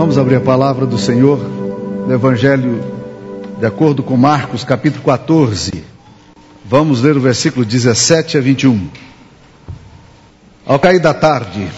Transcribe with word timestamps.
Vamos 0.00 0.16
abrir 0.16 0.36
a 0.36 0.40
palavra 0.40 0.86
do 0.86 0.96
Senhor 0.96 1.38
no 1.38 2.10
Evangelho 2.10 2.82
de 3.58 3.66
acordo 3.66 4.02
com 4.02 4.16
Marcos, 4.16 4.64
capítulo 4.64 5.04
14. 5.04 5.84
Vamos 6.64 7.02
ler 7.02 7.18
o 7.18 7.20
versículo 7.20 7.66
17 7.66 8.38
a 8.38 8.40
21. 8.40 8.88
Ao 10.64 10.78
cair 10.78 11.00
da 11.00 11.12
tarde, 11.12 11.68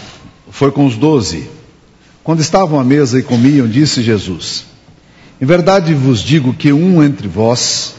foi 0.52 0.70
com 0.70 0.86
os 0.86 0.96
doze. 0.96 1.50
Quando 2.22 2.38
estavam 2.38 2.78
à 2.78 2.84
mesa 2.84 3.18
e 3.18 3.24
comiam, 3.24 3.66
disse 3.66 4.00
Jesus: 4.00 4.66
Em 5.40 5.44
verdade 5.44 5.92
vos 5.92 6.20
digo 6.20 6.54
que 6.54 6.72
um 6.72 7.02
entre 7.02 7.26
vós, 7.26 7.96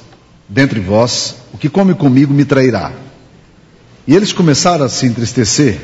dentre 0.48 0.80
vós, 0.80 1.36
o 1.54 1.58
que 1.58 1.68
come 1.68 1.94
comigo 1.94 2.34
me 2.34 2.46
trairá. 2.46 2.94
E 4.08 4.16
eles 4.16 4.32
começaram 4.32 4.86
a 4.86 4.90
se 4.90 5.06
entristecer 5.06 5.82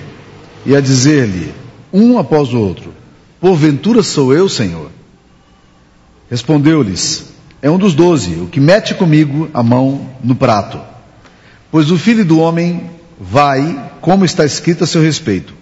e 0.65 0.73
a 0.77 0.79
dizer-lhe, 0.79 1.53
um 1.91 2.17
após 2.17 2.53
o 2.53 2.57
outro: 2.57 2.98
Porventura 3.39 4.03
sou 4.03 4.33
eu, 4.33 4.49
Senhor? 4.49 4.91
Respondeu-lhes: 6.29 7.25
É 7.61 7.69
um 7.69 7.77
dos 7.77 7.93
doze, 7.93 8.35
o 8.35 8.47
que 8.47 8.59
mete 8.59 8.93
comigo 8.93 9.49
a 9.53 9.63
mão 9.63 10.09
no 10.23 10.35
prato. 10.35 10.79
Pois 11.71 11.89
o 11.91 11.97
filho 11.97 12.25
do 12.25 12.39
homem 12.39 12.89
vai, 13.19 13.91
como 14.01 14.25
está 14.25 14.45
escrito 14.45 14.83
a 14.83 14.87
seu 14.87 15.01
respeito. 15.01 15.53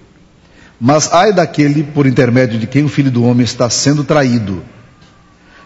Mas 0.79 1.11
ai 1.11 1.33
daquele 1.33 1.83
por 1.83 2.05
intermédio 2.05 2.59
de 2.59 2.67
quem 2.67 2.83
o 2.83 2.89
filho 2.89 3.11
do 3.11 3.23
homem 3.23 3.43
está 3.43 3.69
sendo 3.69 4.03
traído. 4.03 4.63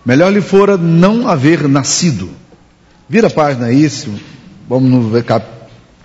Melhor 0.06 0.32
lhe 0.32 0.42
fora 0.42 0.78
não 0.78 1.28
haver 1.28 1.68
nascido. 1.68 2.30
Vira 3.08 3.28
a 3.28 3.32
página 3.32 3.68
aí, 3.68 3.90
vamos 4.68 4.90
no 4.90 5.24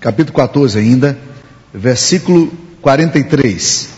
capítulo 0.01 0.37
14 0.37 0.79
ainda, 0.79 1.17
versículo 1.73 2.53
43. 2.83 3.96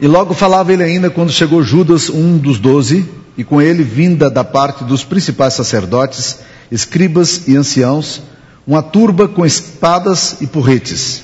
E 0.00 0.06
logo 0.06 0.32
falava 0.32 0.72
ele 0.72 0.82
ainda 0.82 1.10
quando 1.10 1.30
chegou 1.30 1.62
Judas, 1.62 2.08
um 2.08 2.38
dos 2.38 2.58
doze, 2.58 3.06
e 3.36 3.44
com 3.44 3.60
ele, 3.60 3.82
vinda 3.82 4.30
da 4.30 4.42
parte 4.42 4.82
dos 4.82 5.04
principais 5.04 5.54
sacerdotes, 5.54 6.38
escribas 6.70 7.46
e 7.46 7.56
anciãos, 7.56 8.22
uma 8.66 8.82
turba 8.82 9.28
com 9.28 9.44
espadas 9.44 10.36
e 10.40 10.46
porretes. 10.46 11.22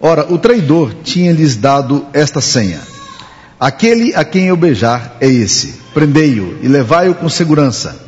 Ora, 0.00 0.32
o 0.32 0.38
traidor 0.38 0.94
tinha-lhes 1.02 1.56
dado 1.56 2.06
esta 2.12 2.40
senha: 2.40 2.80
Aquele 3.58 4.14
a 4.14 4.24
quem 4.24 4.46
eu 4.46 4.56
beijar 4.56 5.16
é 5.20 5.28
esse, 5.28 5.74
prendei-o 5.92 6.58
e 6.62 6.68
levai-o 6.68 7.14
com 7.14 7.28
segurança. 7.28 8.00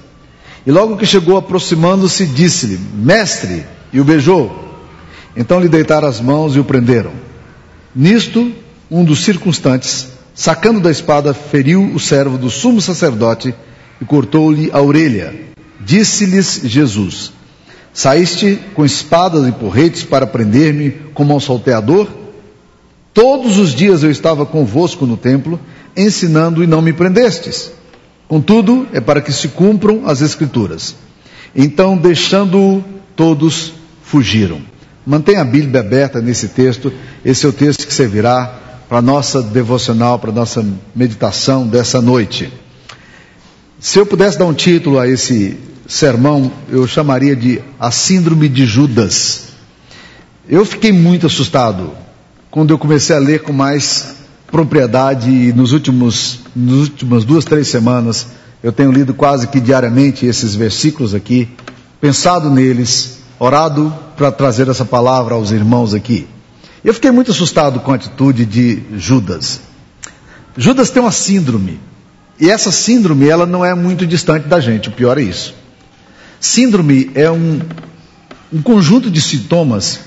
E 0.66 0.70
logo 0.70 0.96
que 0.96 1.04
chegou 1.04 1.36
aproximando-se, 1.36 2.24
disse-lhe: 2.24 2.80
Mestre, 2.94 3.66
e 3.92 4.00
o 4.00 4.04
beijou. 4.04 4.70
Então 5.36 5.60
lhe 5.60 5.68
deitaram 5.68 6.08
as 6.08 6.20
mãos 6.20 6.56
e 6.56 6.58
o 6.58 6.64
prenderam. 6.64 7.12
Nisto, 7.94 8.52
um 8.92 9.02
dos 9.02 9.24
circunstantes, 9.24 10.08
sacando 10.34 10.78
da 10.78 10.90
espada, 10.90 11.32
feriu 11.32 11.82
o 11.94 11.98
servo 11.98 12.36
do 12.36 12.50
sumo 12.50 12.78
sacerdote 12.78 13.54
e 13.98 14.04
cortou-lhe 14.04 14.70
a 14.70 14.82
orelha. 14.82 15.34
Disse-lhes 15.80 16.60
Jesus: 16.62 17.32
Saíste 17.90 18.60
com 18.74 18.84
espadas 18.84 19.48
e 19.48 19.52
porretes 19.52 20.04
para 20.04 20.26
prender-me 20.26 20.90
como 21.14 21.34
um 21.34 21.40
salteador? 21.40 22.06
Todos 23.14 23.58
os 23.58 23.74
dias 23.74 24.02
eu 24.02 24.10
estava 24.10 24.44
convosco 24.44 25.06
no 25.06 25.16
templo, 25.16 25.58
ensinando 25.96 26.62
e 26.62 26.66
não 26.66 26.82
me 26.82 26.92
prendestes. 26.92 27.72
Contudo, 28.28 28.86
é 28.92 29.00
para 29.00 29.22
que 29.22 29.32
se 29.32 29.48
cumpram 29.48 30.02
as 30.06 30.20
Escrituras. 30.20 30.94
Então, 31.54 31.96
deixando-o, 31.96 32.84
todos 33.16 33.72
fugiram. 34.02 34.60
Mantenha 35.06 35.40
a 35.40 35.44
Bíblia 35.44 35.80
aberta 35.80 36.20
nesse 36.20 36.48
texto, 36.48 36.92
esse 37.24 37.44
é 37.44 37.48
o 37.48 37.52
texto 37.52 37.86
que 37.86 37.92
servirá 37.92 38.61
para 38.92 39.00
nossa 39.00 39.42
devocional, 39.42 40.18
para 40.18 40.30
nossa 40.30 40.62
meditação 40.94 41.66
dessa 41.66 41.98
noite. 42.02 42.52
Se 43.80 43.98
eu 43.98 44.04
pudesse 44.04 44.38
dar 44.38 44.44
um 44.44 44.52
título 44.52 44.98
a 44.98 45.08
esse 45.08 45.56
sermão, 45.88 46.52
eu 46.68 46.86
chamaria 46.86 47.34
de 47.34 47.58
A 47.80 47.90
Síndrome 47.90 48.50
de 48.50 48.66
Judas. 48.66 49.44
Eu 50.46 50.66
fiquei 50.66 50.92
muito 50.92 51.26
assustado 51.26 51.92
quando 52.50 52.68
eu 52.70 52.76
comecei 52.76 53.16
a 53.16 53.18
ler 53.18 53.40
com 53.40 53.50
mais 53.50 54.14
propriedade 54.50 55.30
e 55.30 55.54
nos 55.54 55.72
últimos, 55.72 56.40
nas 56.54 56.80
últimas 56.80 57.24
duas, 57.24 57.46
três 57.46 57.68
semanas, 57.68 58.26
eu 58.62 58.72
tenho 58.72 58.92
lido 58.92 59.14
quase 59.14 59.48
que 59.48 59.58
diariamente 59.58 60.26
esses 60.26 60.54
versículos 60.54 61.14
aqui, 61.14 61.48
pensado 61.98 62.50
neles, 62.50 63.20
orado 63.38 63.90
para 64.18 64.30
trazer 64.30 64.68
essa 64.68 64.84
palavra 64.84 65.34
aos 65.34 65.50
irmãos 65.50 65.94
aqui. 65.94 66.28
Eu 66.84 66.92
fiquei 66.92 67.12
muito 67.12 67.30
assustado 67.30 67.78
com 67.78 67.92
a 67.92 67.94
atitude 67.94 68.44
de 68.44 68.82
Judas. 68.96 69.60
Judas 70.56 70.90
tem 70.90 71.00
uma 71.00 71.12
síndrome. 71.12 71.78
E 72.40 72.50
essa 72.50 72.72
síndrome, 72.72 73.28
ela 73.28 73.46
não 73.46 73.64
é 73.64 73.72
muito 73.72 74.04
distante 74.04 74.48
da 74.48 74.58
gente, 74.58 74.88
o 74.88 74.92
pior 74.92 75.16
é 75.16 75.22
isso. 75.22 75.54
Síndrome 76.40 77.08
é 77.14 77.30
um, 77.30 77.60
um 78.52 78.60
conjunto 78.60 79.08
de 79.08 79.20
sintomas 79.20 80.00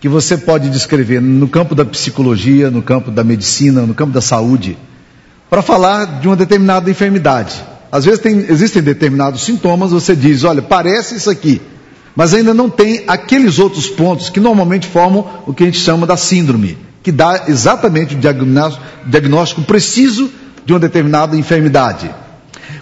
que 0.00 0.08
você 0.08 0.38
pode 0.38 0.70
descrever 0.70 1.20
no 1.20 1.46
campo 1.46 1.74
da 1.74 1.84
psicologia, 1.84 2.70
no 2.70 2.82
campo 2.82 3.10
da 3.10 3.22
medicina, 3.22 3.82
no 3.82 3.94
campo 3.94 4.12
da 4.12 4.22
saúde, 4.22 4.78
para 5.50 5.60
falar 5.60 6.20
de 6.20 6.28
uma 6.28 6.36
determinada 6.36 6.90
enfermidade. 6.90 7.62
Às 7.90 8.06
vezes 8.06 8.20
tem, 8.20 8.38
existem 8.38 8.82
determinados 8.82 9.42
sintomas, 9.42 9.90
você 9.90 10.16
diz, 10.16 10.44
olha, 10.44 10.62
parece 10.62 11.14
isso 11.14 11.28
aqui 11.28 11.60
mas 12.14 12.34
ainda 12.34 12.52
não 12.52 12.68
tem 12.68 13.04
aqueles 13.06 13.58
outros 13.58 13.88
pontos 13.88 14.28
que 14.28 14.40
normalmente 14.40 14.86
formam 14.86 15.26
o 15.46 15.54
que 15.54 15.62
a 15.62 15.66
gente 15.66 15.78
chama 15.78 16.06
da 16.06 16.16
síndrome, 16.16 16.76
que 17.02 17.10
dá 17.10 17.44
exatamente 17.48 18.14
o 18.14 18.18
diagnóstico, 18.18 19.62
preciso 19.62 20.30
de 20.64 20.72
uma 20.72 20.78
determinada 20.78 21.36
enfermidade. 21.36 22.10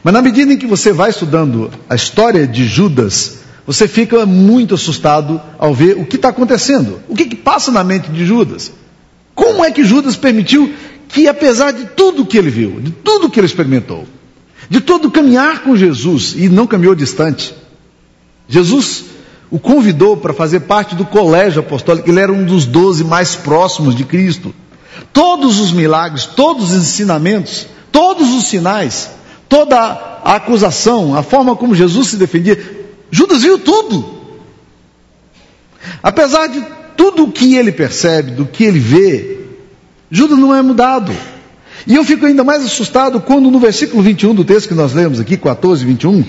Mas 0.03 0.15
na 0.15 0.23
medida 0.23 0.53
em 0.53 0.57
que 0.57 0.67
você 0.67 0.93
vai 0.93 1.11
estudando 1.11 1.71
a 1.89 1.95
história 1.95 2.47
de 2.47 2.65
Judas, 2.65 3.39
você 3.67 3.87
fica 3.87 4.27
muito 4.27 4.75
assustado 4.75 5.41
ao 5.59 5.75
ver 5.75 5.97
o 5.97 6.05
que 6.05 6.17
está 6.17 6.31
acontecendo. 6.31 7.01
O 7.09 7.15
que, 7.15 7.27
que 7.27 7.37
passa 7.37 7.71
na 7.71 7.85
mente 7.85 8.11
de 8.11 8.27
Judas? 8.27 8.73
Como 9.35 9.65
é 9.65 9.71
que 9.71 9.85
Judas 9.85 10.17
permitiu 10.17 10.73
que, 11.09 11.29
apesar 11.29 11.73
de 11.73 11.85
tudo 11.87 12.27
que 12.27 12.37
ele 12.37 12.51
viu, 12.51 12.81
de 12.81 12.91
tudo 12.91 13.31
que 13.31 13.39
ele 13.39 13.47
experimentou, 13.47 14.07
de 14.69 14.81
todo 14.81 15.11
caminhar 15.11 15.63
com 15.63 15.77
Jesus, 15.77 16.35
e 16.37 16.49
não 16.49 16.67
caminhou 16.67 16.95
distante, 16.95 17.55
Jesus 18.49 19.05
o 19.51 19.59
convidou 19.59 20.17
para 20.17 20.33
fazer 20.33 20.61
parte 20.61 20.95
do 20.95 21.05
colégio 21.05 21.61
apostólico, 21.61 22.09
ele 22.09 22.21
era 22.21 22.33
um 22.33 22.45
dos 22.45 22.65
doze 22.65 23.03
mais 23.03 23.35
próximos 23.35 23.95
de 23.95 24.05
Cristo. 24.05 24.55
Todos 25.13 25.59
os 25.59 25.73
milagres, 25.73 26.25
todos 26.25 26.71
os 26.71 26.77
ensinamentos, 26.77 27.67
todos 27.91 28.33
os 28.33 28.45
sinais, 28.45 29.11
toda 29.49 29.77
a 29.77 30.37
acusação, 30.37 31.17
a 31.17 31.23
forma 31.23 31.57
como 31.57 31.75
Jesus 31.75 32.09
se 32.09 32.17
defendia, 32.17 32.59
Judas 33.11 33.43
viu 33.43 33.59
tudo. 33.59 34.21
Apesar 36.03 36.47
de 36.47 36.65
tudo 36.97 37.25
o 37.25 37.33
que 37.33 37.57
ele 37.57 37.73
percebe, 37.73 38.31
do 38.31 38.47
que 38.47 38.63
ele 38.63 38.79
vê, 38.79 39.39
Judas 40.11 40.39
não 40.39 40.55
é 40.55 40.63
mudado. 40.63 41.13
E 41.87 41.97
eu 41.97 42.05
fico 42.05 42.27
ainda 42.27 42.45
mais 42.45 42.65
assustado 42.65 43.21
quando 43.21 43.51
no 43.51 43.59
versículo 43.59 44.03
21 44.03 44.35
do 44.35 44.45
texto 44.45 44.69
que 44.69 44.75
nós 44.75 44.93
lemos 44.93 45.19
aqui, 45.19 45.37
14, 45.37 45.85
21, 45.85 46.25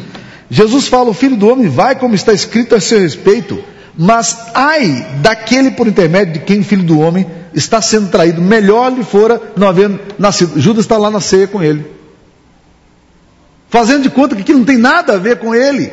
Jesus 0.52 0.90
fala: 0.90 1.10
o 1.10 1.14
filho 1.14 1.38
do 1.38 1.48
homem 1.48 1.70
vai 1.70 1.96
como 1.96 2.14
está 2.14 2.34
escrito 2.34 2.76
a 2.76 2.82
seu 2.82 3.00
respeito, 3.00 3.64
mas 3.98 4.38
ai 4.54 5.20
daquele 5.22 5.72
por 5.72 5.88
intermédio 5.88 6.34
de 6.34 6.40
quem 6.42 6.60
o 6.60 6.64
filho 6.66 6.84
do 6.84 7.00
homem 7.00 7.26
está 7.54 7.82
sendo 7.82 8.10
traído, 8.10 8.42
melhor 8.42 8.92
lhe 8.92 9.02
fora 9.02 9.42
não 9.56 9.70
haver 9.70 9.90
nascido. 10.20 10.60
Judas 10.60 10.84
está 10.84 10.98
lá 10.98 11.10
na 11.10 11.22
ceia 11.22 11.48
com 11.48 11.64
ele, 11.64 11.86
fazendo 13.70 14.04
de 14.04 14.10
conta 14.10 14.36
que 14.36 14.42
aquilo 14.42 14.60
não 14.60 14.66
tem 14.66 14.78
nada 14.78 15.14
a 15.14 15.18
ver 15.18 15.40
com 15.40 15.56
ele. 15.56 15.90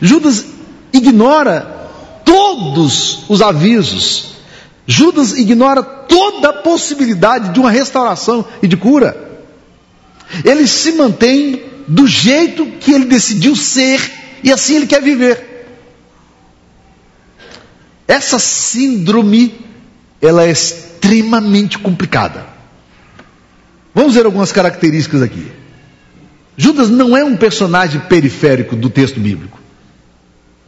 Judas 0.00 0.44
ignora 0.92 1.90
todos 2.24 3.24
os 3.28 3.42
avisos, 3.42 4.36
Judas 4.86 5.32
ignora 5.32 5.82
toda 5.82 6.50
a 6.50 6.62
possibilidade 6.62 7.48
de 7.48 7.58
uma 7.58 7.72
restauração 7.72 8.44
e 8.62 8.68
de 8.68 8.76
cura. 8.76 9.16
Ele 10.44 10.64
se 10.68 10.92
mantém 10.92 11.77
do 11.88 12.06
jeito 12.06 12.66
que 12.78 12.92
ele 12.92 13.06
decidiu 13.06 13.56
ser 13.56 13.98
e 14.44 14.52
assim 14.52 14.76
ele 14.76 14.86
quer 14.86 15.02
viver. 15.02 15.66
Essa 18.06 18.38
síndrome, 18.38 19.54
ela 20.20 20.44
é 20.44 20.50
extremamente 20.50 21.78
complicada. 21.78 22.46
Vamos 23.94 24.14
ver 24.14 24.26
algumas 24.26 24.52
características 24.52 25.22
aqui. 25.22 25.50
Judas 26.56 26.90
não 26.90 27.16
é 27.16 27.24
um 27.24 27.36
personagem 27.36 28.00
periférico 28.02 28.76
do 28.76 28.90
texto 28.90 29.18
bíblico. 29.18 29.58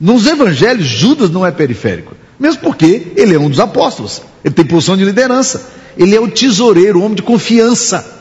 Nos 0.00 0.26
evangelhos, 0.26 0.86
Judas 0.86 1.30
não 1.30 1.44
é 1.44 1.50
periférico. 1.50 2.16
Mesmo 2.38 2.62
porque 2.62 3.12
ele 3.16 3.34
é 3.34 3.38
um 3.38 3.50
dos 3.50 3.60
apóstolos. 3.60 4.22
Ele 4.42 4.54
tem 4.54 4.64
posição 4.64 4.96
de 4.96 5.04
liderança. 5.04 5.70
Ele 5.96 6.16
é 6.16 6.20
o 6.20 6.30
tesoureiro, 6.30 6.98
o 6.98 7.02
homem 7.02 7.16
de 7.16 7.22
confiança. 7.22 8.19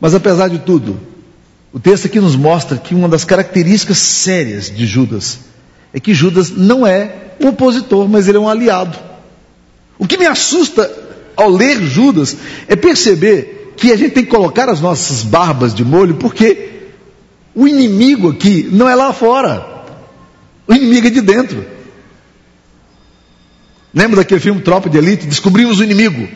Mas 0.00 0.14
apesar 0.14 0.48
de 0.48 0.60
tudo, 0.60 0.98
o 1.72 1.78
texto 1.78 2.06
aqui 2.06 2.18
nos 2.18 2.34
mostra 2.34 2.78
que 2.78 2.94
uma 2.94 3.08
das 3.08 3.24
características 3.24 3.98
sérias 3.98 4.70
de 4.70 4.86
Judas 4.86 5.40
é 5.92 6.00
que 6.00 6.14
Judas 6.14 6.50
não 6.50 6.86
é 6.86 7.34
um 7.40 7.48
opositor, 7.48 8.08
mas 8.08 8.28
ele 8.28 8.38
é 8.38 8.40
um 8.40 8.48
aliado. 8.48 8.98
O 9.98 10.06
que 10.06 10.16
me 10.16 10.26
assusta 10.26 10.90
ao 11.36 11.50
ler 11.50 11.82
Judas 11.82 12.36
é 12.66 12.76
perceber 12.76 13.72
que 13.76 13.92
a 13.92 13.96
gente 13.96 14.12
tem 14.12 14.24
que 14.24 14.30
colocar 14.30 14.68
as 14.68 14.80
nossas 14.80 15.22
barbas 15.22 15.74
de 15.74 15.84
molho, 15.84 16.14
porque 16.16 16.70
o 17.54 17.66
inimigo 17.66 18.30
aqui 18.30 18.68
não 18.70 18.88
é 18.88 18.94
lá 18.94 19.12
fora, 19.12 19.84
o 20.66 20.74
inimigo 20.74 21.06
é 21.06 21.10
de 21.10 21.20
dentro. 21.20 21.64
Lembra 23.92 24.18
daquele 24.18 24.40
filme 24.40 24.60
Tropa 24.60 24.88
de 24.88 24.98
Elite? 24.98 25.26
Descobrimos 25.26 25.80
o 25.80 25.84
inimigo, 25.84 26.28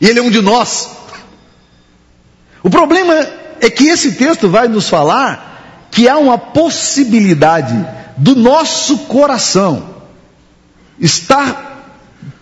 e 0.00 0.06
ele 0.06 0.18
é 0.18 0.22
um 0.22 0.30
de 0.30 0.40
nós. 0.40 1.01
O 2.62 2.70
problema 2.70 3.14
é 3.60 3.68
que 3.70 3.88
esse 3.88 4.12
texto 4.12 4.48
vai 4.48 4.68
nos 4.68 4.88
falar 4.88 5.88
que 5.90 6.08
há 6.08 6.16
uma 6.16 6.38
possibilidade 6.38 7.74
do 8.16 8.34
nosso 8.34 8.98
coração 8.98 9.90
estar 10.98 11.72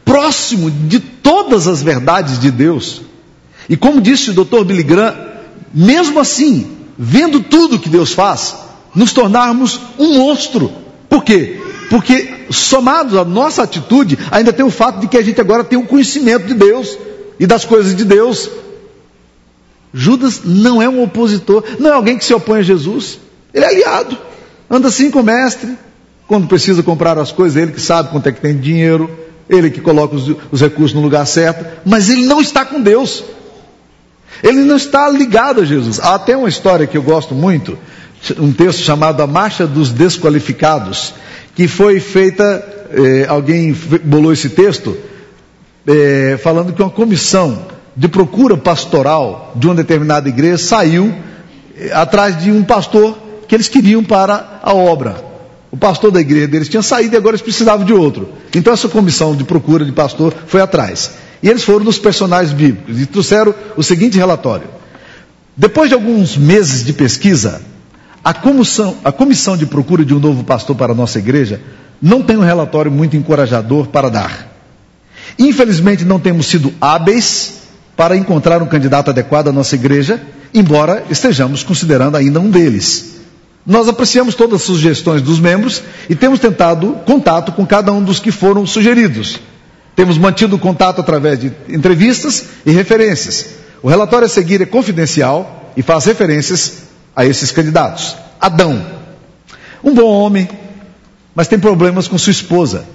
próximo 0.04 0.70
de 0.70 1.00
todas 1.00 1.66
as 1.66 1.82
verdades 1.82 2.38
de 2.38 2.50
Deus. 2.50 3.02
E 3.68 3.76
como 3.76 4.00
disse 4.00 4.30
o 4.30 4.44
Dr. 4.44 4.64
Billy 4.64 4.82
Graham, 4.82 5.16
mesmo 5.72 6.18
assim, 6.18 6.76
vendo 6.98 7.40
tudo 7.40 7.78
que 7.78 7.88
Deus 7.88 8.12
faz, 8.12 8.54
nos 8.94 9.12
tornarmos 9.12 9.80
um 9.98 10.18
monstro. 10.18 10.70
Por 11.08 11.24
quê? 11.24 11.60
Porque 11.88 12.46
somado 12.50 13.18
à 13.18 13.24
nossa 13.24 13.62
atitude, 13.62 14.18
ainda 14.30 14.52
tem 14.52 14.64
o 14.64 14.70
fato 14.70 15.00
de 15.00 15.08
que 15.08 15.16
a 15.16 15.22
gente 15.22 15.40
agora 15.40 15.64
tem 15.64 15.78
o 15.78 15.86
conhecimento 15.86 16.46
de 16.46 16.54
Deus 16.54 16.98
e 17.38 17.46
das 17.46 17.64
coisas 17.64 17.94
de 17.94 18.04
Deus. 18.04 18.50
Judas 19.92 20.42
não 20.44 20.80
é 20.80 20.88
um 20.88 21.02
opositor, 21.02 21.64
não 21.78 21.90
é 21.90 21.92
alguém 21.92 22.16
que 22.16 22.24
se 22.24 22.32
opõe 22.32 22.60
a 22.60 22.62
Jesus. 22.62 23.18
Ele 23.52 23.64
é 23.64 23.68
aliado. 23.68 24.16
Anda 24.70 24.88
assim 24.88 25.10
com 25.10 25.20
o 25.20 25.24
mestre. 25.24 25.76
Quando 26.28 26.46
precisa 26.46 26.82
comprar 26.82 27.18
as 27.18 27.32
coisas, 27.32 27.60
ele 27.60 27.72
que 27.72 27.80
sabe 27.80 28.10
quanto 28.10 28.28
é 28.28 28.32
que 28.32 28.40
tem 28.40 28.56
dinheiro, 28.56 29.10
ele 29.48 29.68
que 29.68 29.80
coloca 29.80 30.14
os, 30.14 30.32
os 30.52 30.60
recursos 30.60 30.94
no 30.94 31.02
lugar 31.02 31.26
certo, 31.26 31.66
mas 31.84 32.08
ele 32.08 32.24
não 32.24 32.40
está 32.40 32.64
com 32.64 32.80
Deus. 32.80 33.24
Ele 34.42 34.60
não 34.60 34.76
está 34.76 35.08
ligado 35.08 35.60
a 35.60 35.64
Jesus. 35.64 35.98
Há 35.98 36.14
até 36.14 36.36
uma 36.36 36.48
história 36.48 36.86
que 36.86 36.96
eu 36.96 37.02
gosto 37.02 37.34
muito, 37.34 37.76
um 38.38 38.52
texto 38.52 38.80
chamado 38.80 39.20
A 39.22 39.26
Marcha 39.26 39.66
dos 39.66 39.90
Desqualificados, 39.90 41.14
que 41.56 41.66
foi 41.66 41.98
feita, 41.98 42.64
eh, 42.92 43.26
alguém 43.28 43.74
bolou 44.04 44.32
esse 44.32 44.50
texto, 44.50 44.96
eh, 45.86 46.38
falando 46.42 46.72
que 46.72 46.80
uma 46.80 46.90
comissão 46.90 47.66
de 47.96 48.08
procura 48.08 48.56
pastoral 48.56 49.52
de 49.56 49.66
uma 49.66 49.74
determinada 49.74 50.28
igreja 50.28 50.58
saiu 50.58 51.12
eh, 51.76 51.90
atrás 51.92 52.40
de 52.42 52.50
um 52.50 52.62
pastor 52.62 53.18
que 53.48 53.54
eles 53.54 53.68
queriam 53.68 54.02
para 54.04 54.60
a 54.62 54.72
obra. 54.72 55.24
O 55.70 55.76
pastor 55.76 56.10
da 56.10 56.20
igreja 56.20 56.48
deles 56.48 56.68
tinha 56.68 56.82
saído 56.82 57.14
e 57.14 57.16
agora 57.16 57.34
eles 57.34 57.42
precisavam 57.42 57.84
de 57.84 57.92
outro. 57.92 58.28
Então 58.54 58.72
essa 58.72 58.88
comissão 58.88 59.36
de 59.36 59.44
procura 59.44 59.84
de 59.84 59.92
pastor 59.92 60.34
foi 60.46 60.60
atrás. 60.60 61.12
E 61.42 61.48
eles 61.48 61.62
foram 61.62 61.84
nos 61.84 61.98
personagens 61.98 62.52
bíblicos 62.52 63.00
e 63.00 63.06
trouxeram 63.06 63.54
o 63.76 63.82
seguinte 63.82 64.18
relatório. 64.18 64.68
Depois 65.56 65.88
de 65.88 65.94
alguns 65.94 66.36
meses 66.36 66.84
de 66.84 66.92
pesquisa, 66.92 67.60
a 68.24 68.34
comissão, 68.34 68.96
a 69.04 69.12
comissão 69.12 69.56
de 69.56 69.66
procura 69.66 70.04
de 70.04 70.14
um 70.14 70.18
novo 70.18 70.44
pastor 70.44 70.76
para 70.76 70.92
a 70.92 70.94
nossa 70.94 71.18
igreja 71.18 71.60
não 72.00 72.22
tem 72.22 72.36
um 72.36 72.44
relatório 72.44 72.90
muito 72.90 73.16
encorajador 73.16 73.86
para 73.88 74.10
dar. 74.10 74.48
Infelizmente 75.38 76.04
não 76.04 76.18
temos 76.18 76.46
sido 76.46 76.72
hábeis 76.80 77.59
para 78.00 78.16
encontrar 78.16 78.62
um 78.62 78.66
candidato 78.66 79.10
adequado 79.10 79.48
à 79.48 79.52
nossa 79.52 79.74
igreja, 79.74 80.18
embora 80.54 81.04
estejamos 81.10 81.62
considerando 81.62 82.16
ainda 82.16 82.40
um 82.40 82.48
deles. 82.48 83.16
Nós 83.66 83.88
apreciamos 83.88 84.34
todas 84.34 84.62
as 84.62 84.62
sugestões 84.62 85.20
dos 85.20 85.38
membros 85.38 85.82
e 86.08 86.14
temos 86.14 86.40
tentado 86.40 86.92
contato 87.04 87.52
com 87.52 87.66
cada 87.66 87.92
um 87.92 88.02
dos 88.02 88.18
que 88.18 88.32
foram 88.32 88.64
sugeridos. 88.64 89.38
Temos 89.94 90.16
mantido 90.16 90.58
contato 90.58 91.02
através 91.02 91.40
de 91.40 91.52
entrevistas 91.68 92.46
e 92.64 92.70
referências. 92.70 93.50
O 93.82 93.88
relatório 93.90 94.24
a 94.24 94.30
seguir 94.30 94.62
é 94.62 94.64
confidencial 94.64 95.70
e 95.76 95.82
faz 95.82 96.06
referências 96.06 96.84
a 97.14 97.26
esses 97.26 97.50
candidatos. 97.52 98.16
Adão, 98.40 98.82
um 99.84 99.92
bom 99.92 100.08
homem, 100.10 100.48
mas 101.34 101.48
tem 101.48 101.58
problemas 101.58 102.08
com 102.08 102.16
sua 102.16 102.30
esposa. 102.30 102.86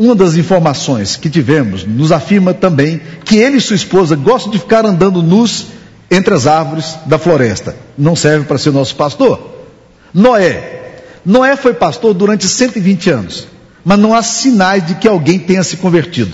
Uma 0.00 0.14
das 0.14 0.34
informações 0.34 1.16
que 1.16 1.28
tivemos 1.28 1.84
nos 1.84 2.10
afirma 2.10 2.54
também 2.54 3.02
que 3.22 3.36
ele 3.36 3.58
e 3.58 3.60
sua 3.60 3.76
esposa 3.76 4.16
gostam 4.16 4.50
de 4.50 4.58
ficar 4.58 4.86
andando 4.86 5.22
nus 5.22 5.66
entre 6.10 6.32
as 6.32 6.46
árvores 6.46 6.96
da 7.04 7.18
floresta. 7.18 7.76
Não 7.98 8.16
serve 8.16 8.46
para 8.46 8.56
ser 8.56 8.72
nosso 8.72 8.96
pastor. 8.96 9.58
Noé. 10.14 11.02
Noé 11.22 11.54
foi 11.54 11.74
pastor 11.74 12.14
durante 12.14 12.48
120 12.48 13.10
anos, 13.10 13.46
mas 13.84 13.98
não 13.98 14.14
há 14.14 14.22
sinais 14.22 14.86
de 14.86 14.94
que 14.94 15.06
alguém 15.06 15.38
tenha 15.38 15.62
se 15.62 15.76
convertido. 15.76 16.32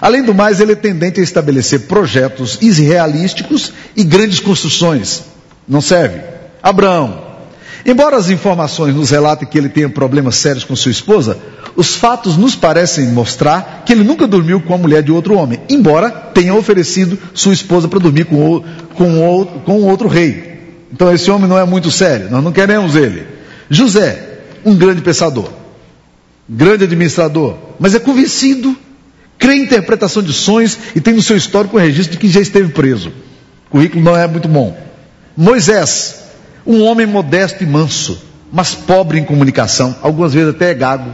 Além 0.00 0.22
do 0.22 0.32
mais, 0.32 0.58
ele 0.58 0.72
é 0.72 0.76
tendente 0.76 1.20
a 1.20 1.22
estabelecer 1.22 1.80
projetos 1.80 2.56
irrealísticos 2.62 3.74
e 3.94 4.04
grandes 4.04 4.40
construções. 4.40 5.24
Não 5.68 5.82
serve. 5.82 6.18
Abraão. 6.62 7.21
Embora 7.84 8.16
as 8.16 8.30
informações 8.30 8.94
nos 8.94 9.10
relatem 9.10 9.48
que 9.48 9.58
ele 9.58 9.68
tenha 9.68 9.88
problemas 9.88 10.36
sérios 10.36 10.64
com 10.64 10.76
sua 10.76 10.92
esposa, 10.92 11.38
os 11.74 11.96
fatos 11.96 12.36
nos 12.36 12.54
parecem 12.54 13.08
mostrar 13.08 13.82
que 13.84 13.92
ele 13.92 14.04
nunca 14.04 14.26
dormiu 14.26 14.60
com 14.60 14.74
a 14.74 14.78
mulher 14.78 15.02
de 15.02 15.10
outro 15.10 15.34
homem, 15.34 15.60
embora 15.68 16.10
tenha 16.10 16.54
oferecido 16.54 17.18
sua 17.34 17.52
esposa 17.52 17.88
para 17.88 17.98
dormir 17.98 18.26
com, 18.26 18.56
o, 18.56 18.64
com, 18.94 19.40
o, 19.40 19.46
com 19.46 19.82
outro 19.82 20.06
rei. 20.06 20.52
Então 20.92 21.12
esse 21.12 21.30
homem 21.30 21.48
não 21.48 21.58
é 21.58 21.64
muito 21.64 21.90
sério, 21.90 22.30
nós 22.30 22.44
não 22.44 22.52
queremos 22.52 22.94
ele. 22.94 23.26
José, 23.68 24.40
um 24.64 24.76
grande 24.76 25.00
pensador, 25.00 25.50
grande 26.48 26.84
administrador, 26.84 27.56
mas 27.80 27.94
é 27.94 27.98
convencido, 27.98 28.76
crê 29.38 29.54
em 29.54 29.62
interpretação 29.62 30.22
de 30.22 30.32
sonhos 30.32 30.78
e 30.94 31.00
tem 31.00 31.14
no 31.14 31.22
seu 31.22 31.36
histórico 31.36 31.76
o 31.76 31.80
registro 31.80 32.12
de 32.12 32.18
que 32.18 32.28
já 32.28 32.40
esteve 32.40 32.68
preso. 32.72 33.08
O 33.68 33.70
currículo 33.70 34.04
não 34.04 34.16
é 34.16 34.26
muito 34.28 34.46
bom. 34.46 34.76
Moisés, 35.34 36.21
um 36.66 36.82
homem 36.82 37.06
modesto 37.06 37.62
e 37.62 37.66
manso, 37.66 38.20
mas 38.52 38.74
pobre 38.74 39.18
em 39.18 39.24
comunicação, 39.24 39.96
algumas 40.02 40.34
vezes 40.34 40.50
até 40.50 40.70
é 40.70 40.74
gago. 40.74 41.10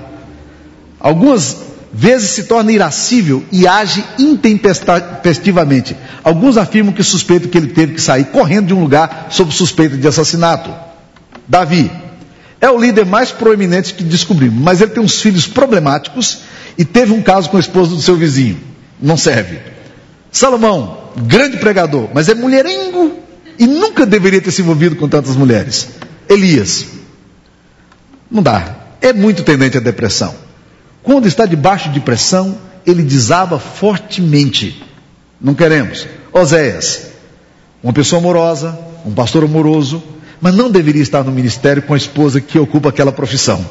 Algumas 1.01 1.57
vezes 1.93 2.31
se 2.31 2.45
torna 2.45 2.73
irascível 2.73 3.45
e 3.51 3.67
age 3.67 4.05
intempestivamente. 4.19 5.97
Alguns 6.23 6.57
afirmam 6.57 6.93
que 6.93 7.03
suspeitam 7.03 7.49
que 7.49 7.57
ele 7.57 7.69
teve 7.69 7.95
que 7.95 8.01
sair 8.01 8.27
correndo 8.27 8.67
de 8.67 8.75
um 8.75 8.81
lugar 8.81 9.29
sob 9.31 9.53
suspeita 9.53 9.97
de 9.97 10.07
assassinato. 10.07 10.71
Davi 11.47 11.91
é 12.61 12.69
o 12.69 12.79
líder 12.79 13.07
mais 13.07 13.31
proeminente 13.31 13.95
que 13.95 14.03
descobrimos, 14.03 14.61
mas 14.61 14.81
ele 14.81 14.91
tem 14.91 15.03
uns 15.03 15.21
filhos 15.21 15.47
problemáticos 15.47 16.41
e 16.77 16.85
teve 16.85 17.13
um 17.13 17.23
caso 17.23 17.49
com 17.49 17.57
a 17.57 17.61
esposa 17.61 17.95
do 17.95 18.03
seu 18.03 18.17
vizinho. 18.17 18.59
Não 19.01 19.17
serve. 19.17 19.61
Salomão, 20.31 20.99
grande 21.17 21.57
pregador, 21.57 22.09
mas 22.13 22.29
é 22.29 22.35
mulherengo 22.35 23.28
e 23.59 23.67
nunca 23.67 24.07
deveria 24.07 24.41
ter 24.41 24.51
se 24.51 24.63
envolvido 24.63 24.97
com 24.97 25.09
tantas 25.09 25.37
mulheres. 25.37 25.89
Elias, 26.29 26.87
não 28.31 28.43
dá. 28.43 28.77
É 29.01 29.13
muito 29.13 29.43
tendente 29.43 29.77
à 29.77 29.81
depressão. 29.81 30.35
Quando 31.03 31.27
está 31.27 31.47
debaixo 31.47 31.91
de 31.91 32.01
pressão, 32.01 32.59
ele 32.87 33.03
desaba 33.03 33.59
fortemente. 33.59 34.85
Não 35.41 35.55
queremos. 35.55 36.07
Oséias, 36.33 37.09
uma 37.83 37.93
pessoa 37.93 38.21
amorosa, 38.21 38.79
um 39.05 39.13
pastor 39.13 39.45
amoroso, 39.45 40.03
mas 40.41 40.55
não 40.55 40.71
deveria 40.71 41.03
estar 41.03 41.25
no 41.25 41.33
ministério 41.33 41.83
com 41.83 41.95
a 41.95 41.97
esposa 41.97 42.41
que 42.41 42.59
ocupa 42.59 42.89
aquela 42.89 43.13
profissão. 43.13 43.65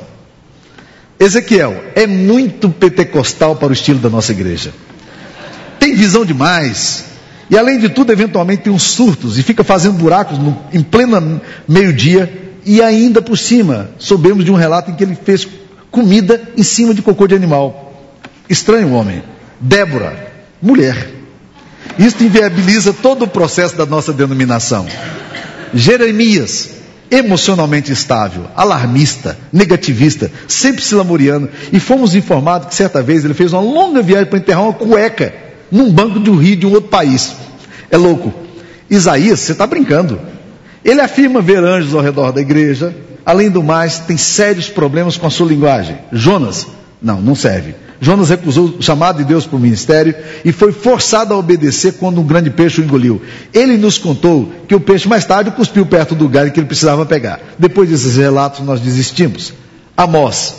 Ezequiel 1.19 1.83
é 1.95 2.05
muito 2.05 2.69
pentecostal 2.69 3.55
para 3.55 3.69
o 3.69 3.73
estilo 3.73 3.99
da 3.99 4.09
nossa 4.09 4.31
igreja. 4.31 4.71
Tem 5.79 5.95
visão 5.95 6.23
demais. 6.25 7.05
E 7.49 7.57
além 7.57 7.79
de 7.79 7.89
tudo, 7.89 8.11
eventualmente 8.11 8.63
tem 8.63 8.73
uns 8.73 8.83
surtos 8.83 9.37
e 9.37 9.43
fica 9.43 9.63
fazendo 9.63 9.97
buracos 9.97 10.37
no, 10.37 10.57
em 10.73 10.81
plena 10.81 11.41
meio-dia. 11.67 12.45
E 12.65 12.81
ainda 12.81 13.21
por 13.21 13.37
cima, 13.37 13.89
soubemos 13.97 14.43
de 14.43 14.51
um 14.51 14.55
relato 14.55 14.91
em 14.91 14.95
que 14.95 15.03
ele 15.03 15.15
fez 15.15 15.47
comida 15.89 16.41
em 16.57 16.63
cima 16.63 16.93
de 16.93 17.01
cocô 17.01 17.25
de 17.25 17.35
animal. 17.35 17.93
Estranho 18.49 18.91
homem. 18.91 19.23
Débora, 19.59 20.33
mulher. 20.61 21.09
Isso 21.97 22.21
inviabiliza 22.23 22.93
todo 22.93 23.23
o 23.23 23.27
processo 23.27 23.77
da 23.77 23.85
nossa 23.85 24.11
denominação. 24.11 24.85
Jeremias, 25.73 26.71
emocionalmente 27.09 27.91
estável, 27.91 28.45
alarmista, 28.55 29.37
negativista, 29.53 30.29
sempre 30.47 30.83
se 30.83 30.93
lamuriando. 30.93 31.49
E 31.71 31.79
fomos 31.79 32.13
informados 32.13 32.67
que 32.67 32.75
certa 32.75 33.01
vez 33.01 33.23
ele 33.23 33.33
fez 33.33 33.53
uma 33.53 33.61
longa 33.61 34.01
viagem 34.01 34.27
para 34.27 34.39
enterrar 34.39 34.63
uma 34.63 34.73
cueca 34.73 35.46
num 35.71 35.91
banco 35.91 36.19
um 36.29 36.37
rio 36.37 36.55
de 36.55 36.65
um 36.65 36.73
outro 36.73 36.89
país. 36.89 37.35
É 37.89 37.97
louco. 37.97 38.33
Isaías, 38.89 39.39
você 39.39 39.51
está 39.51 39.67
brincando. 39.67 40.19
Ele 40.83 41.01
afirma 41.01 41.41
ver 41.41 41.63
anjos 41.63 41.93
ao 41.93 42.01
redor 42.01 42.31
da 42.31 42.41
igreja, 42.41 42.93
Além 43.27 43.49
do 43.49 43.61
mais, 43.61 43.99
tem 43.99 44.15
sérios 44.15 44.69
problemas 44.69 45.17
com 45.17 45.27
a 45.27 45.29
sua 45.29 45.49
linguagem. 45.49 45.97
Jonas, 46.13 46.65
não, 47.01 47.19
não 47.19 47.35
serve. 47.35 47.75
Jonas 47.99 48.29
recusou 48.29 48.75
o 48.79 48.81
chamado 48.81 49.17
de 49.17 49.25
Deus 49.25 49.45
para 49.45 49.57
o 49.57 49.59
ministério 49.59 50.15
e 50.45 50.53
foi 50.53 50.71
forçado 50.71 51.33
a 51.33 51.37
obedecer 51.37 51.95
quando 51.95 52.21
um 52.21 52.23
grande 52.23 52.49
peixe 52.49 52.79
o 52.79 52.85
engoliu. 52.85 53.21
Ele 53.53 53.75
nos 53.75 53.97
contou 53.97 54.49
que 54.65 54.73
o 54.73 54.79
peixe 54.79 55.09
mais 55.09 55.25
tarde 55.25 55.51
cuspiu 55.51 55.85
perto 55.85 56.15
do 56.15 56.23
lugar 56.23 56.49
que 56.51 56.57
ele 56.61 56.67
precisava 56.67 57.05
pegar. 57.05 57.41
Depois 57.59 57.89
desses 57.89 58.15
relatos, 58.15 58.61
nós 58.61 58.79
desistimos. 58.79 59.51
Amós, 59.97 60.55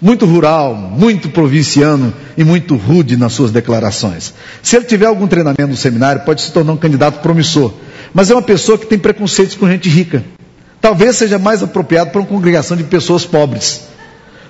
muito 0.00 0.24
rural, 0.24 0.74
muito 0.74 1.28
provinciano 1.28 2.12
e 2.36 2.42
muito 2.42 2.76
rude 2.76 3.16
nas 3.16 3.32
suas 3.32 3.50
declarações. 3.50 4.32
Se 4.62 4.76
ele 4.76 4.86
tiver 4.86 5.06
algum 5.06 5.26
treinamento 5.26 5.66
no 5.66 5.76
seminário, 5.76 6.22
pode 6.22 6.40
se 6.40 6.52
tornar 6.52 6.72
um 6.72 6.76
candidato 6.76 7.20
promissor. 7.20 7.72
Mas 8.14 8.30
é 8.30 8.34
uma 8.34 8.42
pessoa 8.42 8.78
que 8.78 8.86
tem 8.86 8.98
preconceitos 8.98 9.54
com 9.54 9.68
gente 9.68 9.88
rica. 9.88 10.24
Talvez 10.80 11.16
seja 11.16 11.38
mais 11.38 11.62
apropriado 11.62 12.10
para 12.10 12.20
uma 12.20 12.26
congregação 12.26 12.76
de 12.76 12.84
pessoas 12.84 13.26
pobres. 13.26 13.82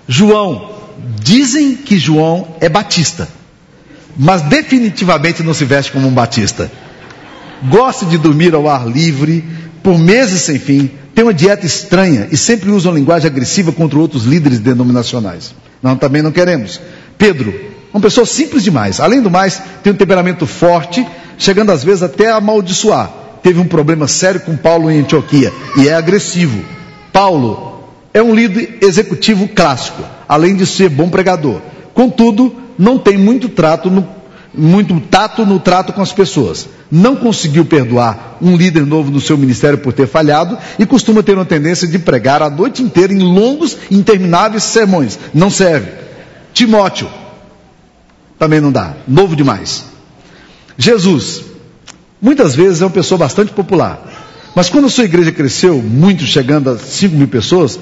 João, 0.07 0.71
dizem 1.21 1.75
que 1.75 1.99
João 1.99 2.57
é 2.61 2.69
batista, 2.69 3.29
mas 4.17 4.43
definitivamente 4.43 5.43
não 5.43 5.53
se 5.53 5.65
veste 5.65 5.91
como 5.91 6.07
um 6.07 6.13
batista. 6.13 6.71
Gosta 7.69 8.07
de 8.07 8.17
dormir 8.17 8.55
ao 8.55 8.69
ar 8.69 8.89
livre, 8.89 9.45
por 9.83 9.99
meses 9.99 10.43
sem 10.43 10.59
fim, 10.59 10.91
tem 11.21 11.27
uma 11.27 11.35
dieta 11.35 11.67
estranha 11.67 12.29
e 12.33 12.37
sempre 12.37 12.71
usa 12.71 12.89
uma 12.89 12.99
linguagem 12.99 13.31
agressiva 13.31 13.71
contra 13.73 13.99
outros 13.99 14.25
líderes 14.25 14.59
denominacionais. 14.59 15.55
Nós 15.83 15.99
também 15.99 16.23
não 16.23 16.33
queremos. 16.33 16.81
Pedro, 17.19 17.53
uma 17.93 18.01
pessoa 18.01 18.25
simples 18.25 18.65
demais. 18.65 19.01
Além 19.01 19.21
do 19.21 19.31
mais, 19.31 19.61
tem 19.83 19.93
um 19.93 19.97
temperamento 19.97 20.47
forte, 20.47 21.07
chegando 21.37 21.73
às 21.73 21.85
vezes 21.85 22.03
até 22.03 22.31
a 22.31 22.37
amaldiçoar. 22.37 23.13
Teve 23.43 23.61
um 23.61 23.67
problema 23.67 24.09
sério 24.09 24.41
com 24.41 24.57
Paulo 24.57 24.91
em 24.91 25.01
Antioquia 25.01 25.53
e 25.77 25.89
é 25.89 25.95
agressivo. 25.95 26.65
Paulo 27.13 27.85
é 28.15 28.23
um 28.23 28.35
líder 28.35 28.79
executivo 28.81 29.47
clássico, 29.47 30.03
além 30.27 30.57
de 30.57 30.65
ser 30.65 30.89
bom 30.89 31.11
pregador. 31.11 31.61
Contudo, 31.93 32.57
não 32.79 32.99
tem 32.99 33.19
muito 33.19 33.51
trato 33.51 33.91
no 33.91 34.09
muito 34.53 34.99
tato 35.01 35.47
no 35.47 35.61
trato 35.61 35.93
com 35.93 36.03
as 36.03 36.13
pessoas. 36.13 36.69
Não 36.91 37.17
conseguiu 37.17 37.65
perdoar 37.65 38.39
um 38.43 38.57
líder 38.57 38.85
novo 38.85 39.11
no 39.11 39.21
seu 39.21 39.39
ministério 39.39 39.79
por 39.79 39.93
ter 39.93 40.07
falhado 40.07 40.59
e 40.79 40.85
costuma 40.85 41.23
ter 41.23 41.35
uma 41.35 41.45
tendência 41.45 41.87
de 41.87 41.99
pregar 41.99 42.43
a 42.43 42.51
noite 42.51 42.83
inteira 42.83 43.13
em 43.13 43.19
longos 43.19 43.77
intermináveis 43.91 44.65
sermões. 44.65 45.19
Não 45.33 45.51
serve. 45.51 45.91
Timóteo 46.53 47.09
também 48.39 48.61
não 48.61 48.73
dá. 48.73 48.95
Novo 49.07 49.37
demais. 49.37 49.85
Jesus, 50.77 51.43
muitas 52.21 52.55
vezes 52.55 52.81
é 52.81 52.85
uma 52.85 52.91
pessoa 52.91 53.19
bastante 53.19 53.53
popular. 53.53 54.03
Mas 54.55 54.69
quando 54.69 54.87
a 54.87 54.91
sua 54.91 55.05
igreja 55.05 55.31
cresceu, 55.31 55.81
muito 55.81 56.25
chegando 56.25 56.71
a 56.71 56.79
5 56.79 57.15
mil 57.15 57.29
pessoas, 57.29 57.79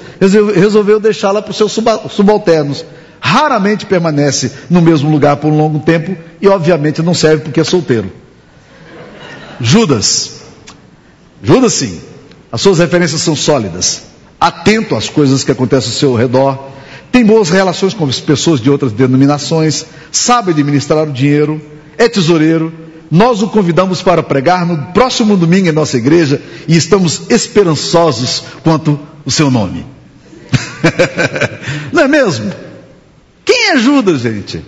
resolveu 0.53 0.99
deixá-la 0.99 1.41
para 1.41 1.51
os 1.51 1.57
seus 1.57 1.71
subalternos 2.11 2.85
raramente 3.21 3.85
permanece 3.85 4.51
no 4.69 4.81
mesmo 4.81 5.09
lugar 5.09 5.37
por 5.37 5.51
um 5.51 5.57
longo 5.57 5.79
tempo 5.79 6.15
e, 6.41 6.47
obviamente, 6.47 7.01
não 7.01 7.13
serve 7.13 7.43
porque 7.43 7.59
é 7.59 7.63
solteiro. 7.63 8.11
Judas. 9.59 10.41
Judas, 11.43 11.73
sim. 11.73 11.99
As 12.51 12.61
suas 12.61 12.79
referências 12.79 13.21
são 13.21 13.35
sólidas. 13.35 14.03
Atento 14.39 14.95
às 14.95 15.09
coisas 15.09 15.43
que 15.43 15.51
acontecem 15.51 15.91
ao 15.91 15.95
seu 15.95 16.15
redor. 16.15 16.69
Tem 17.11 17.25
boas 17.25 17.49
relações 17.49 17.93
com 17.93 18.05
as 18.05 18.19
pessoas 18.19 18.61
de 18.61 18.69
outras 18.69 18.91
denominações. 18.91 19.85
Sabe 20.11 20.51
administrar 20.51 21.07
o 21.07 21.11
dinheiro. 21.11 21.61
É 21.97 22.07
tesoureiro. 22.07 22.73
Nós 23.11 23.41
o 23.41 23.47
convidamos 23.47 24.01
para 24.01 24.21
pregar 24.21 24.65
no 24.65 24.93
próximo 24.93 25.35
domingo 25.35 25.67
em 25.67 25.71
nossa 25.71 25.97
igreja 25.97 26.41
e 26.67 26.77
estamos 26.77 27.23
esperançosos 27.29 28.43
quanto 28.63 28.99
o 29.25 29.31
seu 29.31 29.49
nome. 29.49 29.85
Não 31.91 32.03
é 32.03 32.07
mesmo? 32.07 32.68
Quem 33.49 33.71
é 33.71 33.77
Judas, 33.77 34.21
gente? 34.21 34.63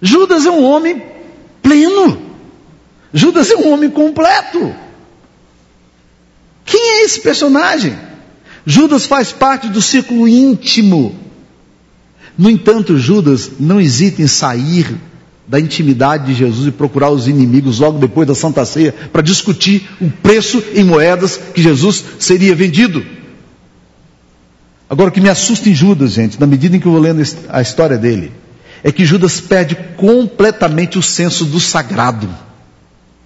Judas 0.00 0.46
é 0.46 0.50
um 0.52 0.62
homem 0.62 1.02
pleno. 1.60 2.16
Judas 3.12 3.50
é 3.50 3.56
um 3.56 3.72
homem 3.72 3.90
completo. 3.90 4.72
Quem 6.64 6.80
é 6.80 7.02
esse 7.02 7.20
personagem? 7.20 7.98
Judas 8.64 9.06
faz 9.06 9.32
parte 9.32 9.68
do 9.68 9.82
círculo 9.82 10.28
íntimo. 10.28 11.18
No 12.38 12.48
entanto, 12.48 12.96
Judas 12.96 13.50
não 13.58 13.80
hesita 13.80 14.22
em 14.22 14.28
sair 14.28 14.96
da 15.44 15.58
intimidade 15.58 16.26
de 16.26 16.34
Jesus 16.34 16.68
e 16.68 16.70
procurar 16.70 17.10
os 17.10 17.26
inimigos 17.26 17.80
logo 17.80 17.98
depois 17.98 18.28
da 18.28 18.34
Santa 18.36 18.64
Ceia 18.64 18.94
para 19.12 19.22
discutir 19.22 19.90
o 20.00 20.08
preço 20.08 20.62
em 20.72 20.84
moedas 20.84 21.36
que 21.52 21.60
Jesus 21.60 22.04
seria 22.20 22.54
vendido. 22.54 23.04
Agora, 24.88 25.08
o 25.08 25.12
que 25.12 25.20
me 25.20 25.28
assusta 25.28 25.68
em 25.68 25.74
Judas, 25.74 26.12
gente, 26.12 26.38
na 26.38 26.46
medida 26.46 26.76
em 26.76 26.80
que 26.80 26.86
eu 26.86 26.92
vou 26.92 27.00
lendo 27.00 27.22
a 27.48 27.62
história 27.62 27.96
dele, 27.96 28.32
é 28.82 28.92
que 28.92 29.04
Judas 29.04 29.40
perde 29.40 29.74
completamente 29.96 30.98
o 30.98 31.02
senso 31.02 31.44
do 31.46 31.58
sagrado. 31.58 32.28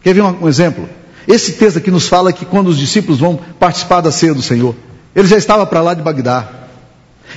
Quer 0.03 0.15
ver 0.15 0.23
um, 0.23 0.49
exemplo? 0.49 0.89
Esse 1.27 1.55
texto 1.55 1.79
aqui 1.79 1.91
nos 1.91 2.07
fala 2.07 2.33
que 2.33 2.45
quando 2.45 2.69
os 2.69 2.79
discípulos 2.79 3.19
vão 3.19 3.39
participar 3.59 4.01
da 4.01 4.13
ceia 4.13 4.33
do 4.33 4.41
Senhor, 4.41 4.75
ele 5.15 5.27
já 5.27 5.37
estava 5.37 5.67
para 5.67 5.81
lá 5.81 5.95
de 5.95 6.03
Bagdá. 6.03 6.49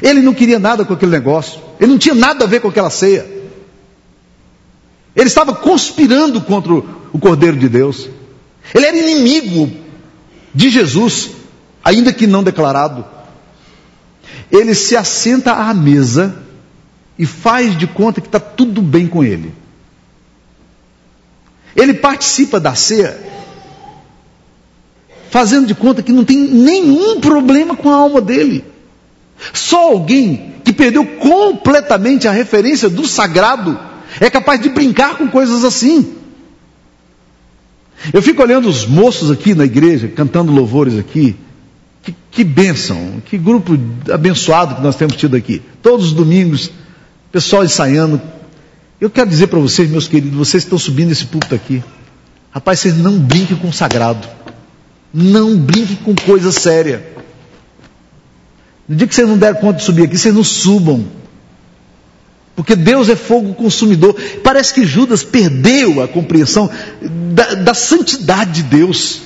Ele 0.01 0.21
não 0.21 0.33
queria 0.33 0.59
nada 0.59 0.85
com 0.85 0.93
aquele 0.93 1.11
negócio. 1.11 1.59
Ele 1.79 1.91
não 1.91 1.97
tinha 1.97 2.15
nada 2.15 2.45
a 2.45 2.47
ver 2.47 2.61
com 2.61 2.67
aquela 2.67 2.91
ceia. 2.91 3.25
Ele 5.15 5.27
estava 5.27 5.53
conspirando 5.53 6.39
contra 6.41 6.73
o 6.73 7.19
Cordeiro 7.19 7.57
de 7.57 7.67
Deus. 7.67 8.07
Ele 8.73 8.85
era 8.85 8.95
inimigo 8.95 9.69
de 10.53 10.69
Jesus, 10.69 11.31
ainda 11.83 12.13
que 12.13 12.27
não 12.27 12.43
declarado 12.43 13.03
ele 14.51 14.75
se 14.75 14.95
assenta 14.95 15.53
à 15.53 15.73
mesa 15.73 16.35
e 17.17 17.25
faz 17.25 17.77
de 17.77 17.87
conta 17.87 18.19
que 18.19 18.27
está 18.27 18.39
tudo 18.39 18.81
bem 18.81 19.07
com 19.07 19.23
ele. 19.23 19.53
Ele 21.75 21.93
participa 21.93 22.59
da 22.59 22.75
ceia, 22.75 23.17
fazendo 25.29 25.67
de 25.67 25.73
conta 25.73 26.03
que 26.03 26.11
não 26.11 26.25
tem 26.25 26.37
nenhum 26.37 27.21
problema 27.21 27.75
com 27.75 27.89
a 27.89 27.95
alma 27.95 28.19
dele. 28.19 28.65
Só 29.53 29.91
alguém 29.91 30.55
que 30.63 30.73
perdeu 30.73 31.05
completamente 31.05 32.27
a 32.27 32.31
referência 32.31 32.89
do 32.89 33.07
sagrado 33.07 33.79
é 34.19 34.29
capaz 34.29 34.59
de 34.59 34.69
brincar 34.69 35.17
com 35.17 35.27
coisas 35.27 35.63
assim. 35.63 36.15
Eu 38.11 38.21
fico 38.21 38.41
olhando 38.41 38.67
os 38.67 38.85
moços 38.85 39.31
aqui 39.31 39.53
na 39.53 39.63
igreja, 39.63 40.07
cantando 40.07 40.51
louvores 40.51 40.97
aqui, 40.97 41.35
que, 42.01 42.15
que 42.31 42.43
bênção, 42.43 43.21
que 43.25 43.37
grupo 43.37 43.77
abençoado 44.11 44.75
que 44.75 44.81
nós 44.81 44.95
temos 44.95 45.15
tido 45.15 45.35
aqui. 45.35 45.61
Todos 45.81 46.07
os 46.07 46.13
domingos, 46.13 46.71
pessoal 47.31 47.63
ensaiando. 47.63 48.21
Eu 48.99 49.09
quero 49.09 49.29
dizer 49.29 49.47
para 49.47 49.59
vocês, 49.59 49.89
meus 49.89 50.07
queridos, 50.07 50.37
vocês 50.37 50.63
estão 50.63 50.77
subindo 50.77 51.11
esse 51.11 51.25
púlpito 51.25 51.55
aqui. 51.55 51.83
Rapaz, 52.51 52.79
vocês 52.79 52.97
não 52.97 53.17
brinquem 53.17 53.57
com 53.57 53.69
o 53.69 53.73
sagrado. 53.73 54.27
Não 55.13 55.57
brinquem 55.57 55.95
com 55.97 56.15
coisa 56.15 56.51
séria. 56.51 57.05
No 58.87 58.95
dia 58.95 59.07
que 59.07 59.15
vocês 59.15 59.27
não 59.27 59.37
der 59.37 59.59
conta 59.59 59.77
de 59.79 59.83
subir 59.83 60.03
aqui, 60.03 60.17
vocês 60.17 60.33
não 60.33 60.43
subam. 60.43 61.05
Porque 62.55 62.75
Deus 62.75 63.09
é 63.09 63.15
fogo 63.15 63.53
consumidor. 63.53 64.15
Parece 64.43 64.73
que 64.73 64.85
Judas 64.85 65.23
perdeu 65.23 66.01
a 66.03 66.07
compreensão 66.07 66.69
da, 67.33 67.55
da 67.55 67.73
santidade 67.73 68.51
de 68.51 68.63
Deus. 68.63 69.21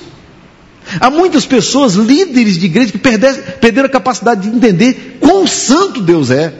Há 1.00 1.10
muitas 1.10 1.44
pessoas, 1.44 1.94
líderes 1.94 2.58
de 2.58 2.66
igreja, 2.66 2.92
que 2.92 2.98
perderam 2.98 3.86
a 3.86 3.90
capacidade 3.90 4.48
de 4.48 4.56
entender 4.56 5.18
quão 5.20 5.46
santo 5.46 6.00
Deus 6.00 6.30
é. 6.30 6.52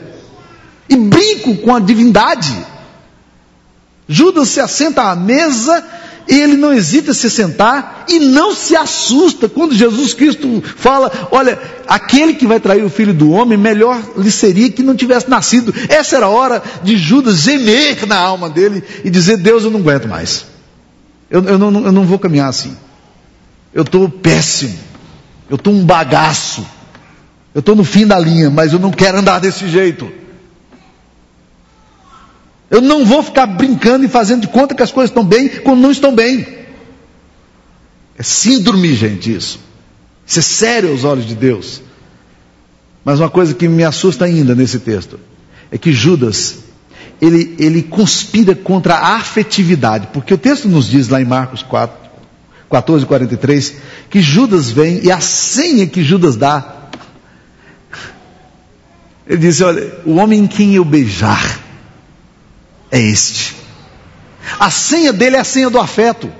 E 0.89 0.95
brincam 0.95 1.55
com 1.55 1.75
a 1.75 1.79
divindade. 1.79 2.55
Judas 4.07 4.49
se 4.49 4.59
assenta 4.59 5.03
à 5.03 5.15
mesa, 5.15 5.83
ele 6.27 6.55
não 6.55 6.73
hesita 6.73 7.13
se 7.13 7.29
sentar 7.29 8.05
e 8.07 8.19
não 8.19 8.53
se 8.53 8.75
assusta 8.75 9.49
quando 9.49 9.73
Jesus 9.73 10.13
Cristo 10.13 10.63
fala: 10.77 11.11
Olha, 11.31 11.59
aquele 11.87 12.33
que 12.33 12.47
vai 12.47 12.59
trair 12.59 12.83
o 12.83 12.89
filho 12.89 13.13
do 13.13 13.31
homem, 13.31 13.57
melhor 13.57 14.01
lhe 14.17 14.31
seria 14.31 14.69
que 14.69 14.83
não 14.83 14.95
tivesse 14.95 15.29
nascido. 15.29 15.73
Essa 15.89 16.17
era 16.17 16.25
a 16.25 16.29
hora 16.29 16.61
de 16.83 16.97
Judas 16.97 17.39
gemer 17.39 18.05
na 18.05 18.17
alma 18.17 18.49
dele 18.49 18.83
e 19.03 19.09
dizer: 19.09 19.37
Deus, 19.37 19.63
eu 19.63 19.71
não 19.71 19.79
aguento 19.79 20.07
mais. 20.07 20.45
Eu, 21.29 21.43
eu, 21.43 21.57
não, 21.57 21.85
eu 21.85 21.91
não 21.91 22.05
vou 22.05 22.19
caminhar 22.19 22.49
assim. 22.49 22.75
Eu 23.77 23.83
estou 23.83 24.09
péssimo. 24.09 24.75
Eu 25.47 25.55
estou 25.55 25.71
um 25.71 25.85
bagaço. 25.85 26.65
Eu 27.53 27.59
estou 27.59 27.75
no 27.75 27.83
fim 27.83 28.07
da 28.07 28.17
linha, 28.17 28.49
mas 28.49 28.73
eu 28.73 28.79
não 28.79 28.89
quero 28.89 29.19
andar 29.19 29.37
desse 29.37 29.69
jeito. 29.69 30.11
Eu 32.71 32.81
não 32.81 33.05
vou 33.05 33.21
ficar 33.21 33.45
brincando 33.45 34.03
e 34.03 34.07
fazendo 34.07 34.41
de 34.41 34.47
conta 34.47 34.73
que 34.73 34.81
as 34.81 34.91
coisas 34.91 35.11
estão 35.11 35.23
bem 35.23 35.47
quando 35.59 35.79
não 35.79 35.91
estão 35.91 36.15
bem. 36.15 36.57
É 38.17 38.23
síndrome, 38.23 38.95
gente, 38.95 39.31
isso. 39.31 39.59
Isso 40.25 40.39
é 40.39 40.41
sério 40.41 40.89
aos 40.89 41.03
olhos 41.03 41.27
de 41.27 41.35
Deus. 41.35 41.83
Mas 43.05 43.19
uma 43.19 43.29
coisa 43.29 43.53
que 43.53 43.67
me 43.67 43.83
assusta 43.83 44.25
ainda 44.25 44.55
nesse 44.55 44.79
texto 44.79 45.19
é 45.69 45.77
que 45.77 45.93
Judas, 45.93 46.63
ele, 47.21 47.55
ele 47.59 47.83
conspira 47.83 48.55
contra 48.55 48.95
a 48.95 49.17
afetividade, 49.17 50.07
porque 50.11 50.33
o 50.33 50.37
texto 50.37 50.67
nos 50.67 50.89
diz 50.89 51.09
lá 51.09 51.21
em 51.21 51.25
Marcos 51.25 51.61
4, 51.61 52.06
14, 52.69 53.05
43, 53.05 53.75
que 54.09 54.21
Judas 54.21 54.69
vem 54.69 55.03
e 55.03 55.11
a 55.11 55.19
senha 55.19 55.87
que 55.87 56.03
Judas 56.03 56.35
dá. 56.35 56.89
Ele 59.25 59.39
diz: 59.39 59.61
Olha, 59.61 59.99
o 60.05 60.15
homem 60.15 60.41
em 60.41 60.47
quem 60.47 60.75
eu 60.75 60.83
beijar 60.83 61.59
é 62.91 62.99
este. 62.99 63.55
A 64.59 64.69
senha 64.69 65.13
dele 65.13 65.35
é 65.35 65.39
a 65.39 65.45
senha 65.45 65.69
do 65.69 65.79
afeto. 65.79 66.31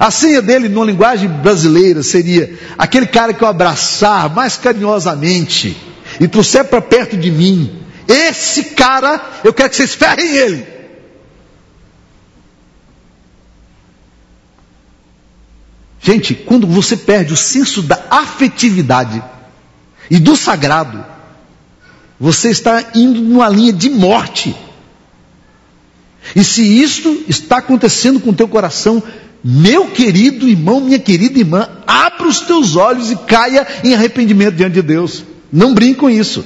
A 0.00 0.10
senha 0.10 0.42
dele, 0.42 0.68
numa 0.68 0.84
linguagem 0.84 1.28
brasileira, 1.28 2.02
seria 2.02 2.58
aquele 2.76 3.06
cara 3.06 3.32
que 3.32 3.42
eu 3.42 3.48
abraçar 3.48 4.34
mais 4.34 4.56
carinhosamente 4.56 5.76
e 6.20 6.26
trouxer 6.26 6.64
para 6.64 6.80
perto 6.80 7.16
de 7.16 7.30
mim, 7.30 7.82
esse 8.08 8.64
cara, 8.64 9.20
eu 9.44 9.52
quero 9.52 9.70
que 9.70 9.76
vocês 9.76 9.94
ferrem 9.94 10.36
ele. 10.36 10.75
Gente, 16.06 16.36
quando 16.36 16.68
você 16.68 16.96
perde 16.96 17.32
o 17.32 17.36
senso 17.36 17.82
da 17.82 18.00
afetividade 18.08 19.20
e 20.08 20.20
do 20.20 20.36
sagrado, 20.36 21.04
você 22.18 22.48
está 22.48 22.92
indo 22.94 23.20
numa 23.20 23.48
linha 23.48 23.72
de 23.72 23.90
morte. 23.90 24.54
E 26.36 26.44
se 26.44 26.62
isto 26.62 27.24
está 27.26 27.56
acontecendo 27.56 28.20
com 28.20 28.30
o 28.30 28.34
teu 28.34 28.46
coração, 28.46 29.02
meu 29.42 29.88
querido 29.88 30.48
irmão, 30.48 30.80
minha 30.80 31.00
querida 31.00 31.40
irmã, 31.40 31.68
abra 31.84 32.28
os 32.28 32.38
teus 32.38 32.76
olhos 32.76 33.10
e 33.10 33.16
caia 33.16 33.66
em 33.82 33.92
arrependimento 33.92 34.54
diante 34.54 34.74
de 34.74 34.82
Deus. 34.82 35.24
Não 35.52 35.74
brinque 35.74 35.98
com 35.98 36.08
isso. 36.08 36.44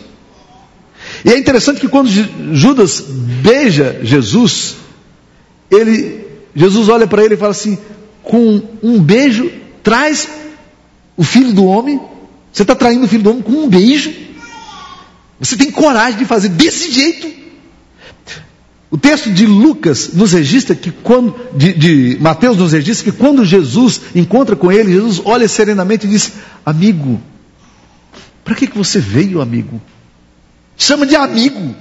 E 1.22 1.32
é 1.32 1.36
interessante 1.36 1.82
que 1.82 1.88
quando 1.88 2.08
Judas 2.54 3.04
beija 3.42 4.00
Jesus, 4.02 4.76
ele, 5.70 6.24
Jesus 6.56 6.88
olha 6.88 7.06
para 7.06 7.22
ele 7.22 7.34
e 7.34 7.36
fala 7.36 7.50
assim: 7.50 7.78
com 8.30 8.62
um 8.80 9.02
beijo, 9.02 9.50
traz 9.82 10.28
o 11.16 11.24
filho 11.24 11.52
do 11.52 11.64
homem. 11.64 12.00
Você 12.52 12.62
está 12.62 12.76
traindo 12.76 13.04
o 13.04 13.08
filho 13.08 13.24
do 13.24 13.30
homem 13.30 13.42
com 13.42 13.50
um 13.50 13.68
beijo. 13.68 14.14
Você 15.40 15.56
tem 15.56 15.68
coragem 15.68 16.20
de 16.20 16.24
fazer 16.24 16.50
desse 16.50 16.92
jeito? 16.92 17.28
O 18.88 18.96
texto 18.96 19.32
de 19.32 19.46
Lucas 19.46 20.12
nos 20.12 20.32
registra 20.32 20.76
que 20.76 20.92
quando, 20.92 21.34
de, 21.56 21.72
de, 21.72 22.18
Mateus 22.20 22.56
nos 22.56 22.70
registra 22.70 23.10
que 23.10 23.18
quando 23.18 23.44
Jesus 23.44 24.00
encontra 24.14 24.54
com 24.54 24.70
ele, 24.70 24.92
Jesus 24.92 25.20
olha 25.24 25.48
serenamente 25.48 26.06
e 26.06 26.10
diz: 26.10 26.32
Amigo, 26.64 27.20
para 28.44 28.54
que, 28.54 28.68
que 28.68 28.78
você 28.78 29.00
veio, 29.00 29.40
amigo? 29.40 29.82
Chama 30.76 31.04
de 31.04 31.16
amigo. 31.16 31.74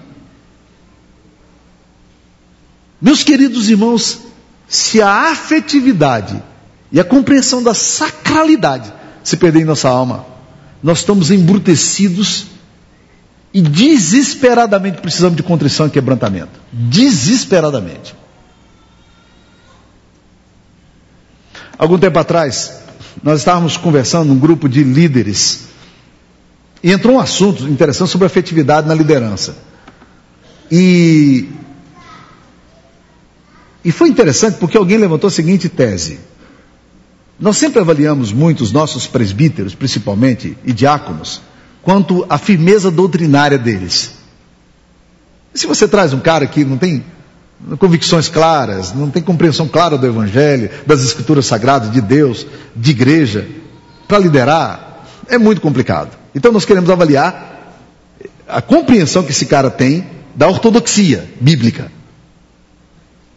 Meus 3.00 3.24
queridos 3.24 3.70
irmãos, 3.70 4.20
se 4.70 5.02
a 5.02 5.32
afetividade 5.32 6.42
e 6.92 7.00
a 7.00 7.04
compreensão 7.04 7.62
da 7.62 7.74
sacralidade 7.74 8.94
se 9.24 9.36
perder 9.36 9.62
em 9.62 9.66
nossa 9.66 9.90
alma, 9.90 10.26
nós 10.82 11.00
estamos 11.00 11.32
embrutecidos 11.32 12.46
e 13.54 13.62
desesperadamente 13.62 15.02
precisamos 15.02 15.36
de 15.36 15.44
contrição 15.44 15.88
e 15.88 15.90
quebrantamento. 15.90 16.60
Desesperadamente. 16.72 18.16
Algum 21.78 21.98
tempo 21.98 22.20
atrás, 22.20 22.82
nós 23.24 23.40
estávamos 23.40 23.76
conversando 23.76 24.28
num 24.28 24.40
grupo 24.40 24.70
de 24.70 24.84
líderes 24.84 25.70
e 26.84 26.92
entrou 26.92 27.16
um 27.16 27.20
assunto 27.20 27.64
interessante 27.68 28.12
sobre 28.12 28.28
afetividade 28.28 28.88
na 28.88 28.94
liderança. 28.94 29.56
E, 30.72 31.50
e 33.84 33.92
foi 33.92 34.10
interessante 34.10 34.58
porque 34.58 34.78
alguém 34.78 34.98
levantou 34.98 35.28
a 35.28 35.32
seguinte 35.32 35.70
tese. 35.70 36.20
Nós 37.40 37.58
sempre 37.58 37.80
avaliamos 37.80 38.34
muito 38.34 38.62
os 38.62 38.72
nossos 38.72 39.08
presbíteros, 39.08 39.74
principalmente, 39.74 40.58
e 40.66 40.74
diáconos, 40.74 41.42
quanto 41.82 42.26
à 42.30 42.38
firmeza 42.38 42.92
doutrinária 42.92 43.58
deles. 43.58 44.12
E 45.54 45.60
se 45.60 45.66
você 45.66 45.88
traz 45.88 46.14
um 46.14 46.20
cara 46.20 46.46
que 46.46 46.66
não 46.66 46.78
tem 46.78 47.04
convicções 47.78 48.28
claras, 48.28 48.94
não 48.94 49.10
tem 49.10 49.24
compreensão 49.24 49.68
clara 49.68 49.98
do 49.98 50.06
Evangelho, 50.06 50.70
das 50.86 51.02
Escrituras 51.02 51.46
Sagradas, 51.46 51.92
de 51.92 52.02
Deus, 52.02 52.46
de 52.76 52.92
igreja, 52.92 53.48
para 54.08 54.20
liderar, 54.20 55.06
é 55.28 55.38
muito 55.38 55.62
complicado. 55.62 56.18
Então 56.36 56.52
nós 56.52 56.66
queremos 56.66 56.90
avaliar 56.90 57.74
a 58.48 58.62
compreensão 58.62 59.24
que 59.24 59.32
esse 59.32 59.46
cara 59.46 59.70
tem 59.70 60.06
da 60.36 60.48
ortodoxia 60.48 61.30
bíblica. 61.40 61.92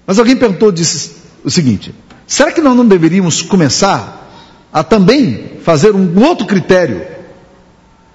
Mas 0.06 0.18
alguém 0.18 0.36
perguntou 0.36 0.72
disse 0.72 1.12
o 1.44 1.50
seguinte: 1.50 1.94
será 2.26 2.52
que 2.52 2.60
nós 2.60 2.76
não 2.76 2.86
deveríamos 2.86 3.42
começar 3.42 4.30
a 4.72 4.82
também 4.82 5.58
fazer 5.62 5.94
um 5.94 6.22
outro 6.24 6.46
critério 6.46 7.06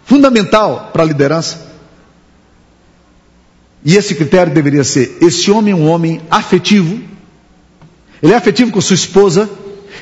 fundamental 0.06 0.89
para 0.91 1.04
a 1.04 1.06
liderança? 1.06 1.67
E 3.84 3.95
esse 3.95 4.15
critério 4.15 4.54
deveria 4.54 4.84
ser: 4.84 5.17
esse 5.21 5.50
homem 5.50 5.73
é 5.73 5.76
um 5.76 5.88
homem 5.88 6.21
afetivo, 6.30 7.00
ele 8.21 8.34
é 8.34 8.36
afetivo 8.36 8.71
com 8.71 8.82
sua 8.82 8.95
esposa, 8.95 9.50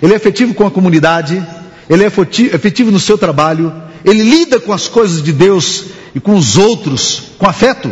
ele 0.01 0.13
é 0.13 0.15
afetivo 0.15 0.53
com 0.53 0.65
a 0.65 0.71
comunidade, 0.71 1.45
ele 1.89 2.03
é 2.03 2.07
afetivo 2.07 2.91
no 2.91 2.99
seu 2.99 3.17
trabalho, 3.17 3.71
ele 4.03 4.23
lida 4.23 4.59
com 4.59 4.73
as 4.73 4.87
coisas 4.87 5.21
de 5.21 5.31
Deus 5.31 5.85
e 6.15 6.19
com 6.19 6.35
os 6.35 6.57
outros 6.57 7.31
com 7.37 7.47
afeto. 7.47 7.91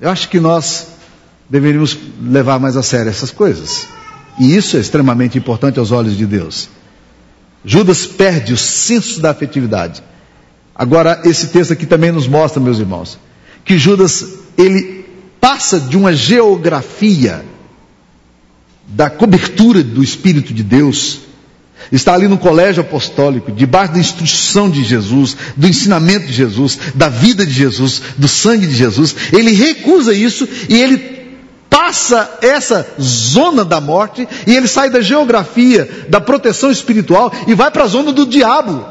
Eu 0.00 0.10
acho 0.10 0.28
que 0.28 0.38
nós 0.38 0.88
deveríamos 1.48 1.96
levar 2.22 2.58
mais 2.58 2.76
a 2.76 2.82
sério 2.82 3.08
essas 3.08 3.30
coisas. 3.30 3.86
E 4.38 4.54
isso 4.54 4.76
é 4.76 4.80
extremamente 4.80 5.38
importante 5.38 5.78
aos 5.78 5.90
olhos 5.90 6.16
de 6.16 6.26
Deus. 6.26 6.68
Judas 7.64 8.06
perde 8.06 8.52
o 8.52 8.56
senso 8.56 9.20
da 9.20 9.30
afetividade. 9.30 10.02
Agora, 10.74 11.22
esse 11.24 11.48
texto 11.48 11.72
aqui 11.72 11.86
também 11.86 12.12
nos 12.12 12.28
mostra, 12.28 12.60
meus 12.60 12.78
irmãos, 12.78 13.18
que 13.64 13.78
Judas, 13.78 14.24
ele 14.58 15.06
passa 15.40 15.80
de 15.80 15.96
uma 15.96 16.12
geografia 16.12 17.44
da 18.86 19.08
cobertura 19.08 19.82
do 19.82 20.02
Espírito 20.02 20.52
de 20.52 20.62
Deus 20.62 21.20
Está 21.90 22.14
ali 22.14 22.26
no 22.26 22.38
colégio 22.38 22.80
apostólico, 22.80 23.52
debaixo 23.52 23.92
da 23.92 23.98
instrução 23.98 24.68
de 24.68 24.82
Jesus, 24.82 25.36
do 25.56 25.68
ensinamento 25.68 26.26
de 26.26 26.32
Jesus, 26.32 26.78
da 26.94 27.08
vida 27.08 27.46
de 27.46 27.52
Jesus, 27.52 28.02
do 28.16 28.26
sangue 28.26 28.66
de 28.66 28.74
Jesus. 28.74 29.14
Ele 29.32 29.52
recusa 29.52 30.12
isso 30.12 30.48
e 30.68 30.80
ele 30.80 31.16
passa 31.70 32.38
essa 32.42 32.86
zona 33.00 33.64
da 33.64 33.80
morte 33.80 34.26
e 34.46 34.56
ele 34.56 34.66
sai 34.66 34.90
da 34.90 35.00
geografia 35.00 36.06
da 36.08 36.20
proteção 36.20 36.70
espiritual 36.70 37.32
e 37.46 37.54
vai 37.54 37.70
para 37.70 37.84
a 37.84 37.88
zona 37.88 38.12
do 38.12 38.26
diabo. 38.26 38.84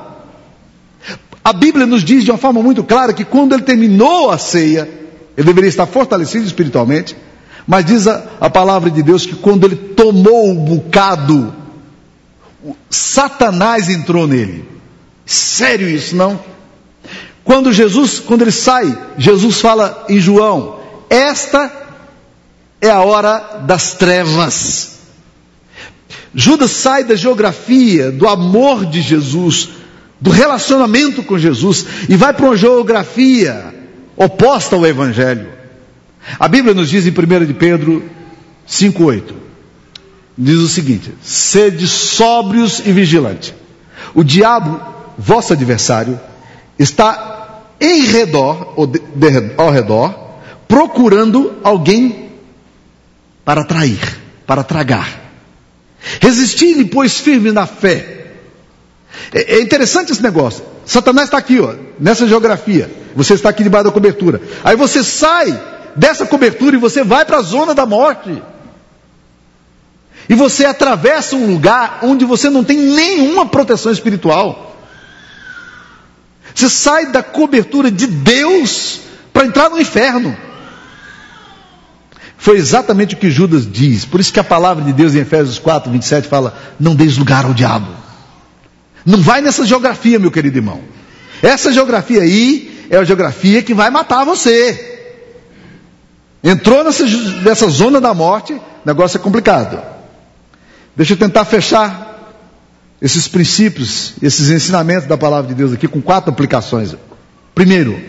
A 1.44 1.54
Bíblia 1.54 1.86
nos 1.86 2.04
diz 2.04 2.24
de 2.24 2.32
uma 2.32 2.38
forma 2.38 2.62
muito 2.62 2.84
clara 2.84 3.14
que 3.14 3.26
quando 3.26 3.54
ele 3.54 3.64
terminou 3.64 4.32
a 4.32 4.38
ceia, 4.38 4.90
ele 5.38 5.46
deveria 5.46 5.68
estar 5.68 5.86
fortalecido 5.86 6.46
espiritualmente, 6.46 7.16
mas 7.68 7.86
diz 7.86 8.08
a, 8.08 8.24
a 8.40 8.50
palavra 8.50 8.90
de 8.90 9.04
Deus 9.04 9.26
que 9.26 9.36
quando 9.36 9.66
ele 9.66 9.76
tomou 9.76 10.52
o 10.52 10.56
bocado, 10.56 11.54
Satanás 12.90 13.90
entrou 13.90 14.28
nele. 14.28 14.66
Sério 15.26 15.90
isso, 15.90 16.16
não? 16.16 16.40
Quando 17.44 17.72
Jesus, 17.72 18.20
quando 18.20 18.42
ele 18.42 18.52
sai, 18.52 18.98
Jesus 19.18 19.62
fala 19.62 20.06
em 20.10 20.20
João: 20.20 20.80
Esta 21.10 21.72
é 22.82 22.90
a 22.90 23.02
hora 23.02 23.62
das 23.66 23.94
trevas. 23.94 24.96
Judas 26.34 26.72
sai 26.72 27.04
da 27.04 27.16
geografia, 27.16 28.12
do 28.12 28.28
amor 28.28 28.86
de 28.86 29.02
Jesus, 29.02 29.70
do 30.20 30.30
relacionamento 30.30 31.24
com 31.24 31.38
Jesus, 31.38 31.86
e 32.10 32.16
vai 32.16 32.34
para 32.34 32.46
uma 32.46 32.58
geografia 32.58 33.74
oposta 34.18 34.76
ao 34.76 34.86
Evangelho. 34.86 35.48
A 36.40 36.48
Bíblia 36.48 36.74
nos 36.74 36.90
diz 36.90 37.06
em 37.06 37.12
1 37.12 37.46
de 37.46 37.54
Pedro 37.54 38.04
5,8: 38.68 39.45
diz 40.38 40.60
o 40.60 40.68
seguinte: 40.68 41.14
sede 41.22 41.88
sóbrios 41.88 42.80
e 42.80 42.92
vigilantes. 42.92 43.54
O 44.14 44.24
diabo, 44.24 44.80
vosso 45.18 45.54
adversário, 45.54 46.20
está 46.78 47.64
em 47.80 48.06
redor, 48.06 48.74
ou 48.76 48.88
de, 48.88 49.00
de, 49.00 49.54
ao 49.58 49.70
redor, 49.70 50.14
procurando 50.68 51.56
alguém 51.64 52.32
para 53.44 53.64
trair, 53.64 54.00
para 54.46 54.64
tragar. 54.64 55.22
Resistir-lhe, 56.22 56.86
pois, 56.86 57.20
firme 57.20 57.52
na 57.52 57.66
fé. 57.66 58.28
É, 59.34 59.56
é 59.56 59.62
interessante 59.62 60.12
esse 60.12 60.22
negócio. 60.22 60.64
Satanás 60.86 61.28
está 61.28 61.38
aqui, 61.38 61.60
ó, 61.60 61.74
nessa 62.00 62.28
geografia. 62.28 62.90
Você 63.16 63.34
está 63.34 63.50
aqui 63.50 63.64
debaixo 63.64 63.86
da 63.86 63.92
cobertura. 63.92 64.42
Aí 64.64 64.76
você 64.76 65.04
sai 65.04 65.60
dessa 65.96 66.26
cobertura 66.26 66.76
e 66.76 66.80
você 66.80 67.04
vai 67.04 67.26
para 67.26 67.38
a 67.38 67.42
zona 67.42 67.74
da 67.74 67.86
morte. 67.86 68.42
E 70.28 70.34
você 70.34 70.66
atravessa 70.66 71.36
um 71.36 71.46
lugar 71.46 72.00
onde 72.02 72.26
você 72.26 72.50
não 72.50 72.64
tem 72.64 72.78
nenhuma 72.78 73.46
proteção 73.46 73.92
espiritual. 73.92 74.76
Você 76.54 76.70
sai 76.70 77.08
da 77.08 77.22
cobertura 77.22 77.92
de 77.92 78.08
Deus 78.08 79.02
para 79.32 79.46
entrar 79.46 79.70
no 79.70 79.80
inferno. 79.80 80.36
Foi 82.38 82.58
exatamente 82.58 83.16
o 83.16 83.18
que 83.18 83.30
Judas 83.30 83.70
diz. 83.70 84.06
Por 84.06 84.20
isso 84.20 84.32
que 84.32 84.40
a 84.40 84.44
palavra 84.44 84.84
de 84.84 84.94
Deus 84.94 85.14
em 85.14 85.20
Efésios 85.20 85.60
4, 85.60 85.92
27 85.92 86.28
fala: 86.28 86.58
Não 86.80 86.96
deis 86.96 87.18
lugar 87.18 87.46
ao 87.46 87.54
diabo. 87.54 87.88
Não 89.06 89.22
vai 89.22 89.42
nessa 89.42 89.66
geografia, 89.66 90.18
meu 90.18 90.32
querido 90.32 90.58
irmão. 90.58 90.82
Essa 91.42 91.72
geografia 91.72 92.22
aí 92.22 92.88
é 92.90 92.98
a 92.98 93.04
geografia 93.04 93.62
que 93.62 93.74
vai 93.74 93.90
matar 93.90 94.24
você. 94.24 94.94
Entrou 96.44 96.84
nessa, 96.84 97.06
nessa 97.44 97.68
zona 97.68 98.00
da 98.00 98.14
morte, 98.14 98.60
negócio 98.86 99.18
é 99.18 99.22
complicado. 99.22 99.95
Deixa 100.96 101.14
eu 101.14 101.18
tentar 101.18 101.46
fechar 101.46 102.16
esses 103.02 103.28
princípios, 103.28 104.14
esses 104.22 104.50
ensinamentos 104.50 105.08
da 105.08 105.18
palavra 105.18 105.50
de 105.50 105.56
Deus 105.56 105.74
aqui 105.74 105.88
com 105.88 106.02
quatro 106.02 106.32
aplicações. 106.32 106.96
Primeiro, 107.54 108.00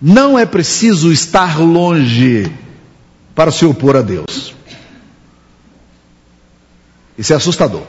não 0.00 0.38
é 0.38 0.44
preciso 0.44 1.12
estar 1.12 1.58
longe 1.58 2.52
para 3.34 3.50
se 3.50 3.64
opor 3.64 3.96
a 3.96 4.02
Deus. 4.02 4.54
Isso 7.16 7.32
é 7.32 7.36
assustador. 7.36 7.82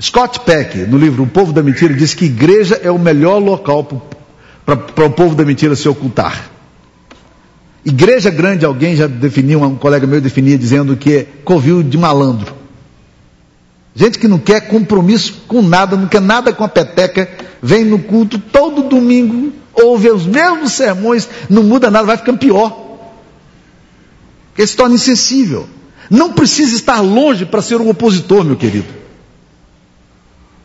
Scott 0.00 0.40
Peck, 0.40 0.76
no 0.86 0.98
livro 0.98 1.22
O 1.22 1.26
Povo 1.26 1.52
da 1.52 1.62
Mentira, 1.62 1.94
diz 1.94 2.12
que 2.12 2.26
igreja 2.26 2.78
é 2.82 2.90
o 2.90 2.98
melhor 2.98 3.38
local 3.38 3.84
para 4.64 5.06
o 5.06 5.10
povo 5.10 5.34
da 5.34 5.44
mentira 5.44 5.74
se 5.74 5.88
ocultar. 5.88 6.50
Igreja 7.86 8.30
grande, 8.30 8.64
alguém 8.64 8.96
já 8.96 9.06
definiu, 9.06 9.62
um 9.62 9.76
colega 9.76 10.08
meu 10.08 10.20
definia 10.20 10.58
dizendo 10.58 10.96
que 10.96 11.12
é 11.18 11.26
covil 11.44 11.84
de 11.84 11.96
malandro. 11.96 12.52
Gente 13.94 14.18
que 14.18 14.26
não 14.26 14.40
quer 14.40 14.62
compromisso 14.62 15.44
com 15.46 15.62
nada, 15.62 15.96
não 15.96 16.08
quer 16.08 16.20
nada 16.20 16.52
com 16.52 16.64
a 16.64 16.68
peteca, 16.68 17.30
vem 17.62 17.84
no 17.84 18.00
culto 18.00 18.40
todo 18.40 18.88
domingo, 18.88 19.52
ouve 19.72 20.10
os 20.10 20.26
mesmos 20.26 20.72
sermões, 20.72 21.28
não 21.48 21.62
muda 21.62 21.88
nada, 21.88 22.06
vai 22.06 22.16
ficando 22.16 22.38
pior. 22.38 22.76
Porque 24.48 24.66
se 24.66 24.74
torna 24.76 24.96
insensível. 24.96 25.68
Não 26.10 26.32
precisa 26.32 26.74
estar 26.74 27.00
longe 27.00 27.46
para 27.46 27.62
ser 27.62 27.80
um 27.80 27.88
opositor, 27.88 28.42
meu 28.42 28.56
querido. 28.56 28.92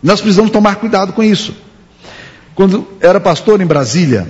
Nós 0.01 0.19
precisamos 0.19 0.49
tomar 0.49 0.77
cuidado 0.77 1.13
com 1.13 1.21
isso. 1.21 1.53
Quando 2.55 2.87
era 2.99 3.19
pastor 3.19 3.61
em 3.61 3.65
Brasília, 3.67 4.27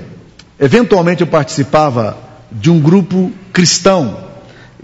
eventualmente 0.60 1.22
eu 1.22 1.28
participava 1.28 2.31
de 2.52 2.70
um 2.70 2.80
grupo 2.80 3.32
cristão 3.54 4.18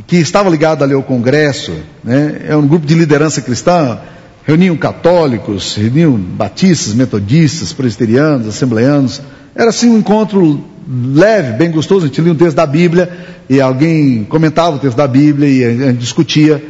que 0.05 0.17
estava 0.17 0.49
ligado 0.49 0.83
ali 0.83 0.93
ao 0.93 1.03
Congresso, 1.03 1.73
né? 2.03 2.41
é 2.47 2.55
um 2.55 2.65
grupo 2.67 2.85
de 2.85 2.93
liderança 2.93 3.41
cristã, 3.41 3.99
reuniam 4.45 4.77
católicos, 4.77 5.75
reuniam 5.75 6.13
batistas, 6.13 6.93
metodistas, 6.93 7.73
presbiterianos, 7.73 8.47
assembleanos. 8.47 9.21
Era 9.53 9.69
assim 9.69 9.89
um 9.89 9.97
encontro 9.97 10.63
leve, 10.87 11.53
bem 11.53 11.69
gostoso. 11.69 12.05
A 12.05 12.07
gente 12.07 12.21
lia 12.21 12.31
um 12.31 12.35
texto 12.35 12.55
da 12.55 12.65
Bíblia 12.65 13.11
e 13.49 13.59
alguém 13.59 14.23
comentava 14.23 14.77
o 14.77 14.79
texto 14.79 14.95
da 14.95 15.07
Bíblia 15.07 15.49
e 15.49 15.63
a 15.65 15.87
gente 15.87 15.99
discutia. 15.99 16.63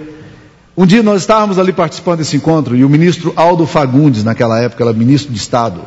Um 0.76 0.86
dia 0.86 1.04
nós 1.04 1.22
estávamos 1.22 1.60
ali 1.60 1.74
participando 1.74 2.20
desse 2.20 2.36
encontro 2.38 2.76
e 2.76 2.84
o 2.84 2.90
ministro 2.90 3.34
Aldo 3.36 3.68
Fagundes, 3.68 4.24
naquela 4.24 4.60
época, 4.60 4.84
era 4.84 4.94
ministro 4.94 5.32
de 5.32 5.40
Estado, 5.40 5.82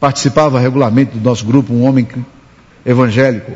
participava 0.00 0.58
regularmente 0.58 1.16
do 1.16 1.22
nosso 1.22 1.44
grupo, 1.44 1.72
um 1.72 1.84
homem 1.84 2.06
evangélico. 2.84 3.52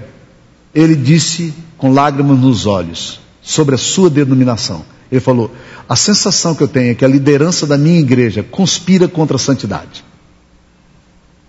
Ele 0.76 0.94
disse 0.94 1.54
com 1.78 1.90
lágrimas 1.90 2.38
nos 2.38 2.66
olhos 2.66 3.18
sobre 3.40 3.74
a 3.74 3.78
sua 3.78 4.10
denominação. 4.10 4.84
Ele 5.10 5.22
falou: 5.22 5.50
a 5.88 5.96
sensação 5.96 6.54
que 6.54 6.62
eu 6.62 6.68
tenho 6.68 6.90
é 6.90 6.94
que 6.94 7.04
a 7.04 7.08
liderança 7.08 7.66
da 7.66 7.78
minha 7.78 7.98
igreja 7.98 8.42
conspira 8.42 9.08
contra 9.08 9.36
a 9.36 9.38
santidade. 9.38 10.04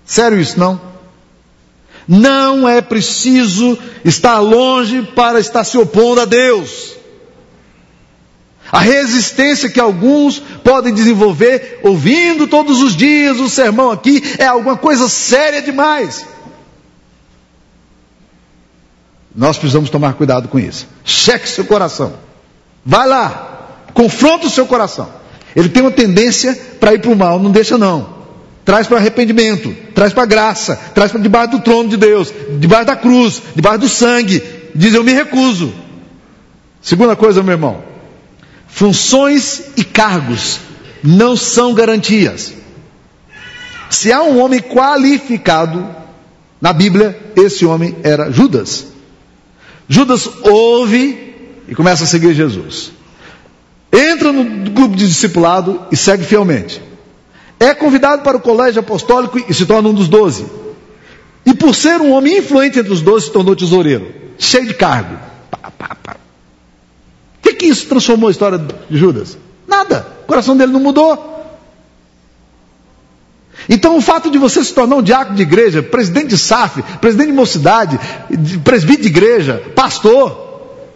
Sério 0.06 0.40
isso, 0.40 0.58
não? 0.58 0.80
Não 2.08 2.70
é 2.70 2.82
preciso 2.82 3.78
estar 4.06 4.40
longe 4.40 5.02
para 5.14 5.42
estar 5.42 5.66
se 5.66 5.78
opondo 5.78 6.22
a 6.22 6.26
Deus. 6.26 6.94
A 8.72 8.80
resistência 8.80 9.70
que 9.70 9.80
alguns 9.80 10.40
podem 10.40 10.94
desenvolver 10.94 11.82
ouvindo 11.84 12.48
todos 12.48 12.82
os 12.82 12.96
dias 12.96 13.40
o 13.40 13.50
sermão 13.50 13.92
aqui 13.92 14.24
é 14.38 14.46
alguma 14.46 14.78
coisa 14.78 15.10
séria 15.10 15.62
demais. 15.62 16.26
Nós 19.38 19.56
precisamos 19.56 19.92
tomar 19.92 20.16
cuidado 20.16 20.48
com 20.48 20.58
isso. 20.58 20.88
Cheque 21.06 21.48
seu 21.48 21.64
coração. 21.64 22.14
Vai 22.84 23.08
lá, 23.08 23.84
confronta 23.94 24.48
o 24.48 24.50
seu 24.50 24.66
coração. 24.66 25.08
Ele 25.56 25.70
tem 25.70 25.84
uma 25.84 25.92
tendência 25.92 26.60
para 26.80 26.96
ir 26.96 27.02
para 27.02 27.12
o 27.12 27.16
mal, 27.16 27.38
não 27.40 27.52
deixa 27.52 27.78
não. 27.78 28.18
Traz 28.66 28.88
para 28.88 28.98
arrependimento, 28.98 29.76
traz 29.94 30.12
para 30.12 30.26
graça, 30.26 30.76
traz 30.96 31.12
para 31.12 31.22
debaixo 31.22 31.52
do 31.52 31.60
trono 31.60 31.88
de 31.88 31.98
Deus, 31.98 32.34
debaixo 32.60 32.88
da 32.88 32.96
cruz, 32.96 33.42
debaixo 33.56 33.80
do 33.80 33.90
sangue. 33.90 34.42
Diz: 34.74 34.94
Eu 34.96 35.04
me 35.04 35.14
recuso. 35.14 35.72
Segunda 36.82 37.16
coisa, 37.16 37.44
meu 37.44 37.54
irmão: 37.54 37.84
funções 38.68 39.72
e 39.78 39.84
cargos 39.84 40.60
não 41.04 41.38
são 41.38 41.76
garantias. 41.76 42.54
Se 43.90 44.12
há 44.12 44.24
um 44.24 44.42
homem 44.42 44.60
qualificado 44.60 45.88
na 46.60 46.74
Bíblia, 46.74 47.18
esse 47.36 47.66
homem 47.66 47.96
era 48.04 48.32
Judas. 48.32 48.97
Judas 49.88 50.30
ouve 50.44 51.36
e 51.68 51.76
começa 51.76 52.04
a 52.04 52.08
seguir 52.08 52.34
Jesus. 52.34 52.92
Entra 53.92 54.32
no 54.32 54.70
grupo 54.72 54.96
de 54.96 55.08
discipulado 55.08 55.82
e 55.92 55.96
segue 55.96 56.24
fielmente. 56.24 56.82
É 57.60 57.74
convidado 57.74 58.22
para 58.22 58.38
o 58.38 58.42
colégio 58.42 58.80
apostólico 58.80 59.40
e 59.50 59.54
se 59.54 59.66
torna 59.66 59.90
um 59.90 59.94
dos 59.94 60.08
doze. 60.08 60.46
E 61.46 61.54
por 61.54 61.74
ser 61.74 62.02
um 62.02 62.12
homem 62.12 62.40
influente 62.40 62.78
entre 62.78 62.92
os 62.92 63.02
doze, 63.02 63.28
se 63.28 63.32
tornou 63.32 63.56
tesoureiro, 63.56 64.14
cheio 64.38 64.68
de 64.68 64.74
cargo. 64.74 65.18
Pá, 65.50 65.72
pá, 65.72 65.96
pá. 65.96 66.16
O 67.40 67.42
que, 67.42 67.54
que 67.54 67.66
isso 67.66 67.88
transformou 67.88 68.28
a 68.28 68.32
história 68.32 68.58
de 68.58 68.98
Judas? 68.98 69.38
Nada. 69.66 70.06
O 70.24 70.28
coração 70.28 70.56
dele 70.58 70.74
não 70.74 70.82
mudou. 70.82 71.37
Então, 73.70 73.98
o 73.98 74.02
fato 74.02 74.30
de 74.30 74.38
você 74.38 74.64
se 74.64 74.74
tornar 74.74 74.96
um 74.98 75.02
diácono 75.02 75.36
de 75.36 75.42
igreja, 75.42 75.82
presidente 75.84 76.28
de 76.28 76.38
SAF, 76.38 76.82
presidente 77.02 77.28
de 77.28 77.34
mocidade, 77.34 78.00
presbítero 78.64 79.04
de 79.04 79.08
igreja, 79.10 79.64
pastor, 79.76 80.48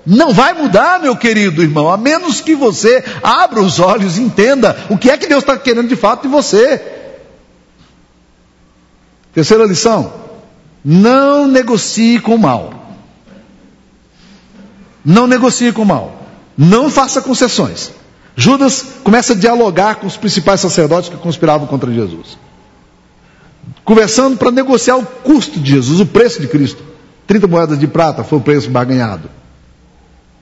não 0.06 0.34
vai 0.34 0.54
mudar, 0.54 1.00
meu 1.00 1.16
querido 1.16 1.62
irmão, 1.62 1.90
a 1.90 1.98
menos 1.98 2.42
que 2.42 2.56
você 2.56 3.04
abra 3.22 3.62
os 3.62 3.80
olhos 3.80 4.18
e 4.18 4.22
entenda 4.22 4.76
o 4.90 4.98
que 4.98 5.10
é 5.10 5.18
que 5.18 5.28
Deus 5.28 5.44
está 5.44 5.58
querendo 5.58 5.88
de 5.88 5.96
fato 5.96 6.24
de 6.24 6.28
você. 6.28 6.82
Terceira 9.34 9.66
lição: 9.66 10.14
não 10.84 11.48
negocie 11.48 12.20
com 12.20 12.36
o 12.36 12.40
mal. 12.40 12.74
Não 15.04 15.28
negocie 15.28 15.72
com 15.72 15.82
o 15.84 15.86
mal. 15.86 16.22
Não 16.58 16.90
faça 16.90 17.22
concessões. 17.22 17.92
Judas 18.36 18.86
começa 19.04 19.34
a 19.34 19.36
dialogar 19.36 19.96
com 19.96 20.08
os 20.08 20.18
principais 20.18 20.62
sacerdotes 20.62 21.10
que 21.10 21.18
conspiravam 21.18 21.68
contra 21.68 21.92
Jesus. 21.92 22.38
Conversando 23.84 24.38
para 24.38 24.52
negociar 24.52 24.98
o 24.98 25.06
custo 25.06 25.60
de 25.60 25.72
Jesus, 25.72 26.00
o 26.00 26.06
preço 26.06 26.40
de 26.40 26.48
Cristo. 26.48 26.84
30 27.28 27.48
moedas 27.48 27.80
de 27.80 27.88
prata 27.88 28.24
foi 28.24 28.38
o 28.38 28.42
preço 28.42 28.70
barganhado. 28.70 29.30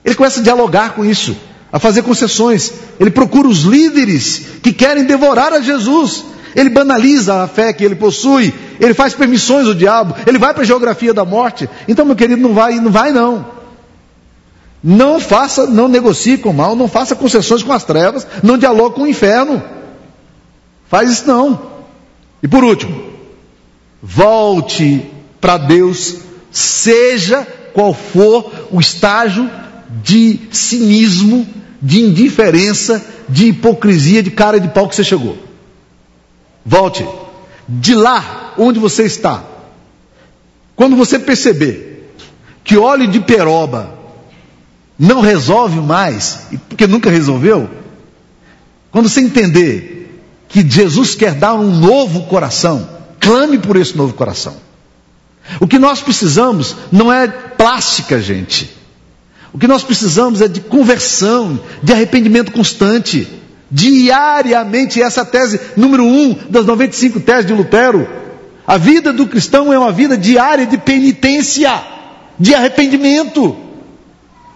Ele 0.04 0.14
começa 0.14 0.40
a 0.40 0.42
dialogar 0.42 0.94
com 0.94 1.04
isso, 1.04 1.36
a 1.72 1.78
fazer 1.78 2.02
concessões. 2.02 2.72
Ele 2.98 3.10
procura 3.10 3.48
os 3.48 3.60
líderes 3.60 4.42
que 4.62 4.72
querem 4.72 5.04
devorar 5.04 5.52
a 5.52 5.60
Jesus. 5.60 6.24
Ele 6.54 6.68
banaliza 6.68 7.42
a 7.42 7.48
fé 7.48 7.72
que 7.72 7.84
ele 7.84 7.94
possui. 7.94 8.52
Ele 8.80 8.94
faz 8.94 9.14
permissões 9.14 9.66
ao 9.66 9.74
diabo. 9.74 10.14
Ele 10.26 10.38
vai 10.38 10.52
para 10.52 10.62
a 10.62 10.66
geografia 10.66 11.14
da 11.14 11.24
morte. 11.24 11.68
Então, 11.86 12.04
meu 12.04 12.16
querido, 12.16 12.42
não 12.42 12.54
vai, 12.54 12.80
não 12.80 12.90
vai 12.90 13.12
não. 13.12 13.46
Não 14.82 15.20
faça, 15.20 15.66
não 15.66 15.88
negocie 15.88 16.38
com 16.38 16.50
o 16.50 16.54
mal, 16.54 16.74
não 16.74 16.88
faça 16.88 17.14
concessões 17.14 17.62
com 17.62 17.72
as 17.72 17.84
trevas, 17.84 18.26
não 18.42 18.56
dialogue 18.56 18.94
com 18.94 19.02
o 19.02 19.06
inferno. 19.06 19.62
Faz 20.88 21.10
isso 21.10 21.26
não. 21.26 21.70
E 22.42 22.48
por 22.48 22.64
último, 22.64 23.09
volte 24.02 25.10
para 25.40 25.58
Deus, 25.58 26.18
seja 26.50 27.46
qual 27.72 27.94
for 27.94 28.68
o 28.70 28.80
estágio 28.80 29.50
de 30.02 30.40
cinismo, 30.50 31.46
de 31.80 32.00
indiferença, 32.00 33.04
de 33.28 33.46
hipocrisia, 33.48 34.22
de 34.22 34.30
cara 34.30 34.60
de 34.60 34.68
pau 34.68 34.88
que 34.88 34.96
você 34.96 35.04
chegou. 35.04 35.36
Volte. 36.64 37.06
De 37.68 37.94
lá 37.94 38.54
onde 38.58 38.78
você 38.78 39.04
está. 39.04 39.44
Quando 40.74 40.96
você 40.96 41.18
perceber 41.18 42.14
que 42.64 42.76
óleo 42.76 43.06
de 43.06 43.20
peroba 43.20 43.98
não 44.98 45.20
resolve 45.20 45.80
mais, 45.80 46.46
porque 46.68 46.86
nunca 46.86 47.10
resolveu, 47.10 47.68
quando 48.90 49.08
você 49.08 49.20
entender 49.20 50.20
que 50.48 50.68
Jesus 50.68 51.14
quer 51.14 51.34
dar 51.34 51.54
um 51.54 51.78
novo 51.78 52.24
coração, 52.24 52.86
clame 53.20 53.58
por 53.58 53.76
esse 53.76 53.96
novo 53.96 54.14
coração. 54.14 54.56
O 55.60 55.66
que 55.66 55.78
nós 55.78 56.00
precisamos 56.00 56.74
não 56.90 57.12
é 57.12 57.28
plástica, 57.28 58.20
gente. 58.20 58.70
O 59.52 59.58
que 59.58 59.66
nós 59.66 59.82
precisamos 59.82 60.40
é 60.40 60.48
de 60.48 60.60
conversão, 60.60 61.60
de 61.82 61.92
arrependimento 61.92 62.52
constante, 62.52 63.28
diariamente. 63.70 65.02
Essa 65.02 65.22
é 65.22 65.24
tese 65.24 65.60
número 65.76 66.04
um 66.04 66.36
das 66.48 66.64
95 66.64 67.20
teses 67.20 67.46
de 67.46 67.52
Lutero. 67.52 68.08
A 68.66 68.76
vida 68.76 69.12
do 69.12 69.26
cristão 69.26 69.72
é 69.72 69.78
uma 69.78 69.92
vida 69.92 70.16
diária 70.16 70.66
de 70.66 70.78
penitência, 70.78 71.82
de 72.38 72.54
arrependimento. 72.54 73.56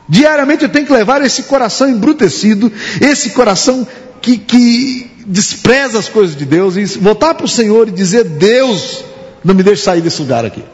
Diariamente 0.09 0.64
eu 0.64 0.68
tenho 0.68 0.87
que 0.87 0.92
levar 0.92 1.22
esse 1.22 1.44
coração 1.44 1.88
embrutecido, 1.88 2.70
esse 3.00 3.31
coração 3.31 3.87
que, 4.24 4.38
que 4.38 5.10
despreza 5.26 5.98
as 5.98 6.08
coisas 6.08 6.34
de 6.34 6.46
Deus, 6.46 6.76
e 6.76 6.84
voltar 6.98 7.34
para 7.34 7.44
o 7.44 7.48
Senhor 7.48 7.88
e 7.88 7.92
dizer: 7.92 8.24
Deus, 8.24 9.04
não 9.44 9.54
me 9.54 9.62
deixe 9.62 9.82
sair 9.82 10.00
desse 10.00 10.22
lugar 10.22 10.46
aqui. 10.46 10.64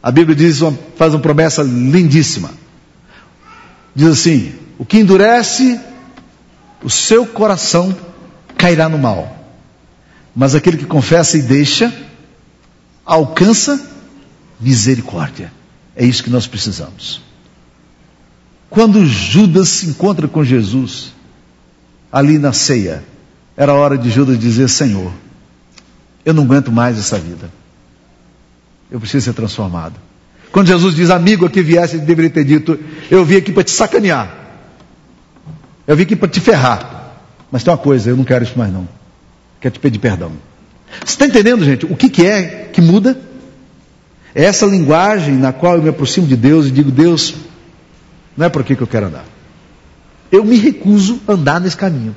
A 0.00 0.10
Bíblia 0.10 0.36
diz, 0.36 0.60
faz 0.96 1.12
uma 1.12 1.20
promessa 1.20 1.62
lindíssima. 1.62 2.50
Diz 3.94 4.08
assim: 4.08 4.54
o 4.78 4.84
que 4.84 4.98
endurece 4.98 5.80
o 6.84 6.90
seu 6.90 7.26
coração 7.26 7.96
cairá 8.56 8.88
no 8.88 8.98
mal. 8.98 9.38
Mas 10.34 10.54
aquele 10.54 10.76
que 10.76 10.86
confessa 10.86 11.36
e 11.36 11.42
deixa, 11.42 11.92
alcança 13.04 13.80
misericórdia. 14.60 15.52
É 15.96 16.04
isso 16.04 16.22
que 16.22 16.30
nós 16.30 16.46
precisamos. 16.46 17.20
Quando 18.70 19.04
Judas 19.04 19.68
se 19.68 19.86
encontra 19.86 20.26
com 20.26 20.42
Jesus, 20.42 21.12
ali 22.12 22.38
na 22.38 22.52
ceia, 22.52 23.02
era 23.56 23.72
hora 23.72 23.96
de 23.96 24.10
Judas 24.10 24.38
dizer: 24.38 24.68
Senhor, 24.68 25.12
eu 26.24 26.34
não 26.34 26.44
aguento 26.44 26.70
mais 26.70 26.98
essa 26.98 27.18
vida. 27.18 27.50
Eu 28.90 29.00
preciso 29.00 29.24
ser 29.24 29.32
transformado. 29.32 29.94
Quando 30.52 30.66
Jesus 30.66 30.94
diz, 30.94 31.08
amigo, 31.08 31.46
aqui 31.46 31.62
viesse, 31.62 31.96
ele 31.96 32.04
deveria 32.04 32.30
ter 32.30 32.44
dito: 32.44 32.78
Eu 33.10 33.24
vim 33.24 33.36
aqui 33.36 33.50
para 33.50 33.64
te 33.64 33.70
sacanear. 33.70 34.38
Eu 35.86 35.96
vim 35.96 36.02
aqui 36.02 36.14
para 36.14 36.28
te 36.28 36.40
ferrar. 36.40 37.14
Mas 37.50 37.64
tem 37.64 37.72
uma 37.72 37.78
coisa, 37.78 38.10
eu 38.10 38.16
não 38.16 38.24
quero 38.24 38.44
isso 38.44 38.58
mais 38.58 38.72
não. 38.72 38.86
Quero 39.60 39.72
te 39.74 39.80
pedir 39.80 39.98
perdão. 39.98 40.32
Você 41.00 41.12
está 41.12 41.26
entendendo, 41.26 41.64
gente? 41.64 41.86
O 41.86 41.96
que, 41.96 42.08
que 42.08 42.26
é 42.26 42.68
que 42.72 42.80
muda? 42.80 43.18
É 44.34 44.44
essa 44.44 44.66
linguagem 44.66 45.36
na 45.36 45.52
qual 45.52 45.76
eu 45.76 45.82
me 45.82 45.88
aproximo 45.88 46.26
de 46.26 46.36
Deus 46.36 46.66
e 46.66 46.70
digo, 46.70 46.90
Deus, 46.90 47.34
não 48.36 48.46
é 48.46 48.48
por 48.48 48.62
aqui 48.62 48.76
que 48.76 48.82
eu 48.82 48.86
quero 48.86 49.06
andar. 49.06 49.24
Eu 50.32 50.42
me 50.44 50.56
recuso 50.56 51.20
a 51.28 51.32
andar 51.32 51.60
nesse 51.60 51.76
caminho. 51.76 52.16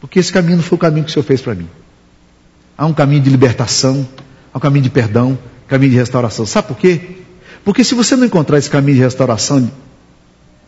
Porque 0.00 0.20
esse 0.20 0.32
caminho 0.32 0.58
não 0.58 0.62
foi 0.62 0.76
o 0.76 0.78
caminho 0.78 1.04
que 1.04 1.10
o 1.10 1.12
Senhor 1.12 1.24
fez 1.24 1.42
para 1.42 1.54
mim. 1.54 1.68
Há 2.78 2.86
um 2.86 2.94
caminho 2.94 3.20
de 3.20 3.28
libertação, 3.28 4.06
há 4.54 4.58
um 4.58 4.60
caminho 4.60 4.84
de 4.84 4.90
perdão, 4.90 5.36
caminho 5.66 5.90
de 5.90 5.98
restauração. 5.98 6.46
Sabe 6.46 6.68
por 6.68 6.76
quê? 6.76 7.16
Porque 7.64 7.82
se 7.82 7.94
você 7.94 8.14
não 8.14 8.24
encontrar 8.24 8.58
esse 8.58 8.70
caminho 8.70 8.98
de 8.98 9.02
restauração, 9.02 9.68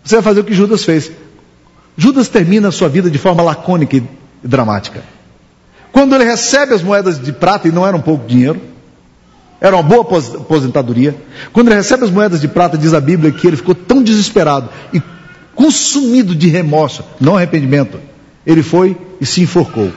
você 0.03 0.17
vai 0.17 0.23
fazer 0.23 0.41
o 0.41 0.45
que 0.45 0.55
Judas 0.55 0.85
fez. 0.85 1.13
Judas 1.97 2.29
termina 2.29 2.69
a 2.69 2.73
sua 2.73 2.89
vida 2.89 3.09
de 3.09 3.19
forma 3.19 3.43
lacônica 3.43 3.97
e 3.97 4.03
dramática. 4.43 5.05
Quando 5.93 6.15
ele 6.17 6.25
recebe 6.25 6.75
as 6.75 6.83
moedas 6.83 7.21
de 7.21 7.33
prata, 7.33 7.69
e 7.69 7.73
não 7.73 7.87
era 7.87 7.97
um 7.97 8.01
pouco 8.01 8.27
dinheiro, 8.27 8.61
era 9.61 9.77
uma 9.77 9.83
boa 9.83 10.01
aposentadoria. 10.03 11.15
Quando 11.53 11.69
ele 11.69 11.77
recebe 11.77 12.05
as 12.05 12.11
moedas 12.11 12.41
de 12.41 12.49
prata, 12.49 12.77
diz 12.77 12.95
a 12.95 13.01
Bíblia 13.01 13.31
que 13.31 13.47
ele 13.47 13.57
ficou 13.57 13.75
tão 13.75 14.03
desesperado 14.03 14.69
e 14.93 15.01
consumido 15.59 16.37
de 16.37 16.47
remorso, 16.47 17.03
não 17.21 17.37
arrependimento. 17.37 17.99
Ele 18.47 18.63
foi 18.63 18.97
e 19.21 19.27
se 19.27 19.43
enforcou. 19.43 19.91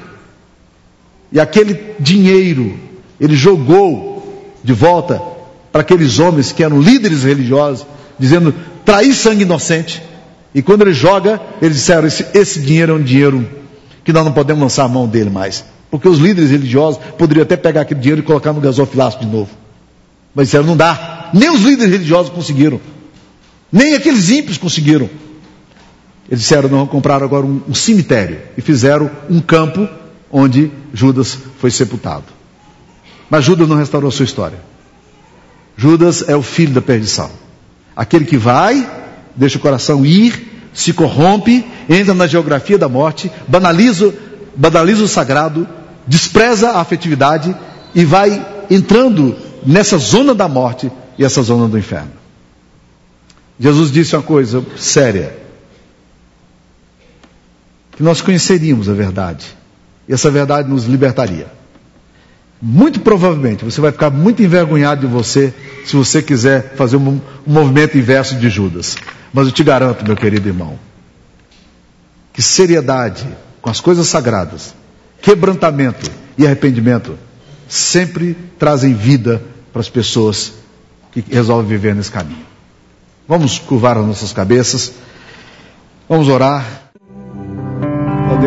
E 1.32 1.40
aquele 1.40 1.80
dinheiro, 2.00 2.78
ele 3.20 3.36
jogou 3.36 4.52
de 4.64 4.74
volta 4.74 5.22
para 5.72 5.82
aqueles 5.82 6.18
homens 6.18 6.52
que 6.52 6.64
eram 6.64 6.82
líderes 6.82 7.24
religiosos, 7.24 7.86
dizendo: 8.18 8.56
trair 8.84 9.14
sangue 9.14 9.44
inocente. 9.44 10.02
E 10.54 10.64
quando 10.64 10.82
ele 10.82 10.94
joga, 10.94 11.40
eles 11.62 11.78
disseram: 11.78 12.08
esse, 12.08 12.26
esse 12.34 12.60
dinheiro 12.60 12.94
é 12.94 12.96
um 12.96 13.04
dinheiro 13.04 13.48
que 14.04 14.12
nós 14.12 14.26
não 14.26 14.34
podemos 14.34 14.64
lançar 14.64 14.86
a 14.86 14.90
mão 14.90 15.08
dele 15.08 15.30
mais. 15.30 15.64
Porque 15.92 16.10
os 16.10 16.18
líderes 16.18 16.50
religiosos 16.50 17.00
poderiam 17.20 17.44
até 17.44 17.56
pegar 17.56 17.82
aquele 17.82 18.00
dinheiro 18.00 18.22
e 18.22 18.26
colocar 18.26 18.52
no 18.52 18.62
gasofilaço 18.62 19.20
de 19.20 19.28
novo. 19.28 19.52
Mas 20.34 20.48
disseram, 20.48 20.66
não 20.66 20.76
dá. 20.76 21.30
Nem 21.34 21.52
os 21.52 21.62
líderes 21.62 21.92
religiosos 21.92 22.32
conseguiram. 22.32 22.82
Nem 23.72 23.94
aqueles 23.94 24.30
ímpios 24.32 24.58
conseguiram. 24.58 25.08
Eles 26.32 26.44
disseram, 26.44 26.70
não, 26.70 26.88
compraram 26.88 27.26
agora 27.26 27.46
um, 27.46 27.62
um 27.68 27.76
cemitério. 27.76 28.40
E 28.58 28.62
fizeram 28.62 29.12
um 29.30 29.42
campo 29.42 29.86
onde 30.32 30.72
Judas 30.94 31.38
foi 31.60 31.70
sepultado. 31.70 32.24
Mas 33.30 33.44
Judas 33.44 33.68
não 33.68 33.76
restaurou 33.76 34.10
sua 34.10 34.24
história. 34.24 34.58
Judas 35.76 36.24
é 36.30 36.36
o 36.36 36.42
filho 36.42 36.74
da 36.74 36.82
perdição. 36.82 37.30
Aquele 37.94 38.24
que 38.24 38.38
vai, 38.38 38.90
deixa 39.36 39.58
o 39.58 39.62
coração 39.62 40.06
ir, 40.06 40.70
se 40.74 40.94
corrompe, 40.94 41.66
entra 41.90 42.14
na 42.14 42.28
geografia 42.28 42.78
da 42.78 42.88
morte, 42.88 43.30
banaliza, 43.46 44.14
banaliza 44.56 45.04
o 45.04 45.10
sagrado, 45.10 45.68
despreza 46.08 46.72
a 46.72 46.80
afetividade 46.80 47.54
e 47.94 48.06
vai 48.06 48.46
entrando 48.70 49.36
nessa 49.66 49.98
zona 49.98 50.34
da 50.34 50.48
morte 50.48 50.90
e 51.18 51.26
essa 51.26 51.42
zona 51.42 51.68
do 51.68 51.78
inferno. 51.78 52.12
Jesus 53.60 53.92
disse 53.92 54.16
uma 54.16 54.24
coisa 54.24 54.66
séria: 54.78 55.42
nós 58.02 58.22
conheceríamos 58.22 58.90
a 58.90 58.94
verdade 58.94 59.46
e 60.08 60.14
essa 60.14 60.30
verdade 60.30 60.70
nos 60.70 60.86
libertaria. 60.86 61.48
Muito 62.62 63.00
provavelmente 63.00 63.66
você 63.66 63.82
vai 63.82 63.92
ficar 63.92 64.10
muito 64.10 64.44
envergonhado 64.44 65.08
de 65.08 65.12
você 65.12 65.54
se 65.86 65.96
você 65.96 66.22
quiser 66.22 66.76
fazer 66.76 66.98
um, 66.98 67.20
um 67.48 67.54
movimento 67.54 67.98
inverso 67.98 68.36
de 68.36 68.50
Judas. 68.50 68.96
Mas 69.34 69.48
eu 69.48 69.52
te 69.52 69.64
garanto, 69.64 70.06
meu 70.06 70.16
querido 70.16 70.48
irmão, 70.48 70.78
que 72.34 72.42
seriedade 72.42 73.28
com 73.62 73.70
as 73.70 73.80
coisas 73.80 74.08
sagradas, 74.08 74.76
quebrantamento 75.22 76.10
e 76.38 76.46
arrependimento 76.46 77.18
sempre 77.68 78.36
trazem 78.60 78.94
vida 78.94 79.42
para 79.72 79.82
as 79.82 79.90
pessoas 79.90 80.54
que 81.12 81.24
resolvem 81.30 81.68
viver 81.70 81.96
nesse 81.96 82.12
caminho. 82.12 82.46
Vamos 83.28 83.60
curvar 83.60 83.98
as 83.98 84.06
nossas 84.06 84.34
cabeças, 84.34 84.92
vamos 86.08 86.28
orar. 86.28 86.91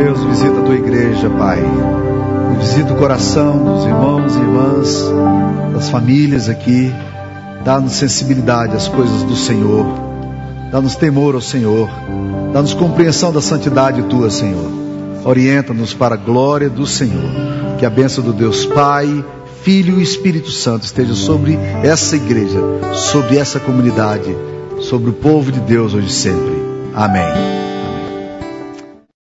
Deus, 0.05 0.23
visita 0.25 0.61
a 0.61 0.63
tua 0.63 0.75
igreja, 0.75 1.31
Pai. 1.31 1.63
Visita 2.61 2.93
o 2.93 2.97
coração 2.97 3.59
dos 3.65 3.85
irmãos 3.85 4.37
e 4.37 4.39
irmãs, 4.39 5.05
das 5.73 5.89
famílias 5.89 6.49
aqui. 6.49 6.93
Dá-nos 7.65 7.93
sensibilidade 7.93 8.77
às 8.77 8.87
coisas 8.87 9.23
do 9.23 9.35
Senhor. 9.35 9.87
Dá-nos 10.71 10.95
temor 10.95 11.35
ao 11.35 11.41
Senhor. 11.41 11.89
Dá-nos 12.53 12.75
compreensão 12.75 13.33
da 13.33 13.41
santidade 13.41 14.03
tua, 14.03 14.31
Senhor 14.31 14.85
orienta-nos 15.25 15.95
para 15.95 16.15
a 16.15 16.19
glória 16.19 16.69
do 16.69 16.87
Senhor. 16.87 17.31
Que 17.79 17.87
a 17.87 17.91
bênção 17.91 18.23
do 18.23 18.33
Deus 18.33 18.67
Pai, 18.67 19.25
Filho 19.63 19.99
e 19.99 20.03
Espírito 20.03 20.51
Santo 20.51 20.85
esteja 20.85 21.15
sobre 21.15 21.59
essa 21.83 22.15
igreja, 22.15 22.61
sobre 22.93 23.39
essa 23.39 23.59
comunidade, 23.59 24.37
sobre 24.81 25.11
o 25.11 25.15
povo 25.15 25.51
de 25.51 25.61
Deus 25.61 25.95
hoje 25.95 26.09
e 26.09 26.13
sempre. 26.13 26.63
Amém. 26.95 27.64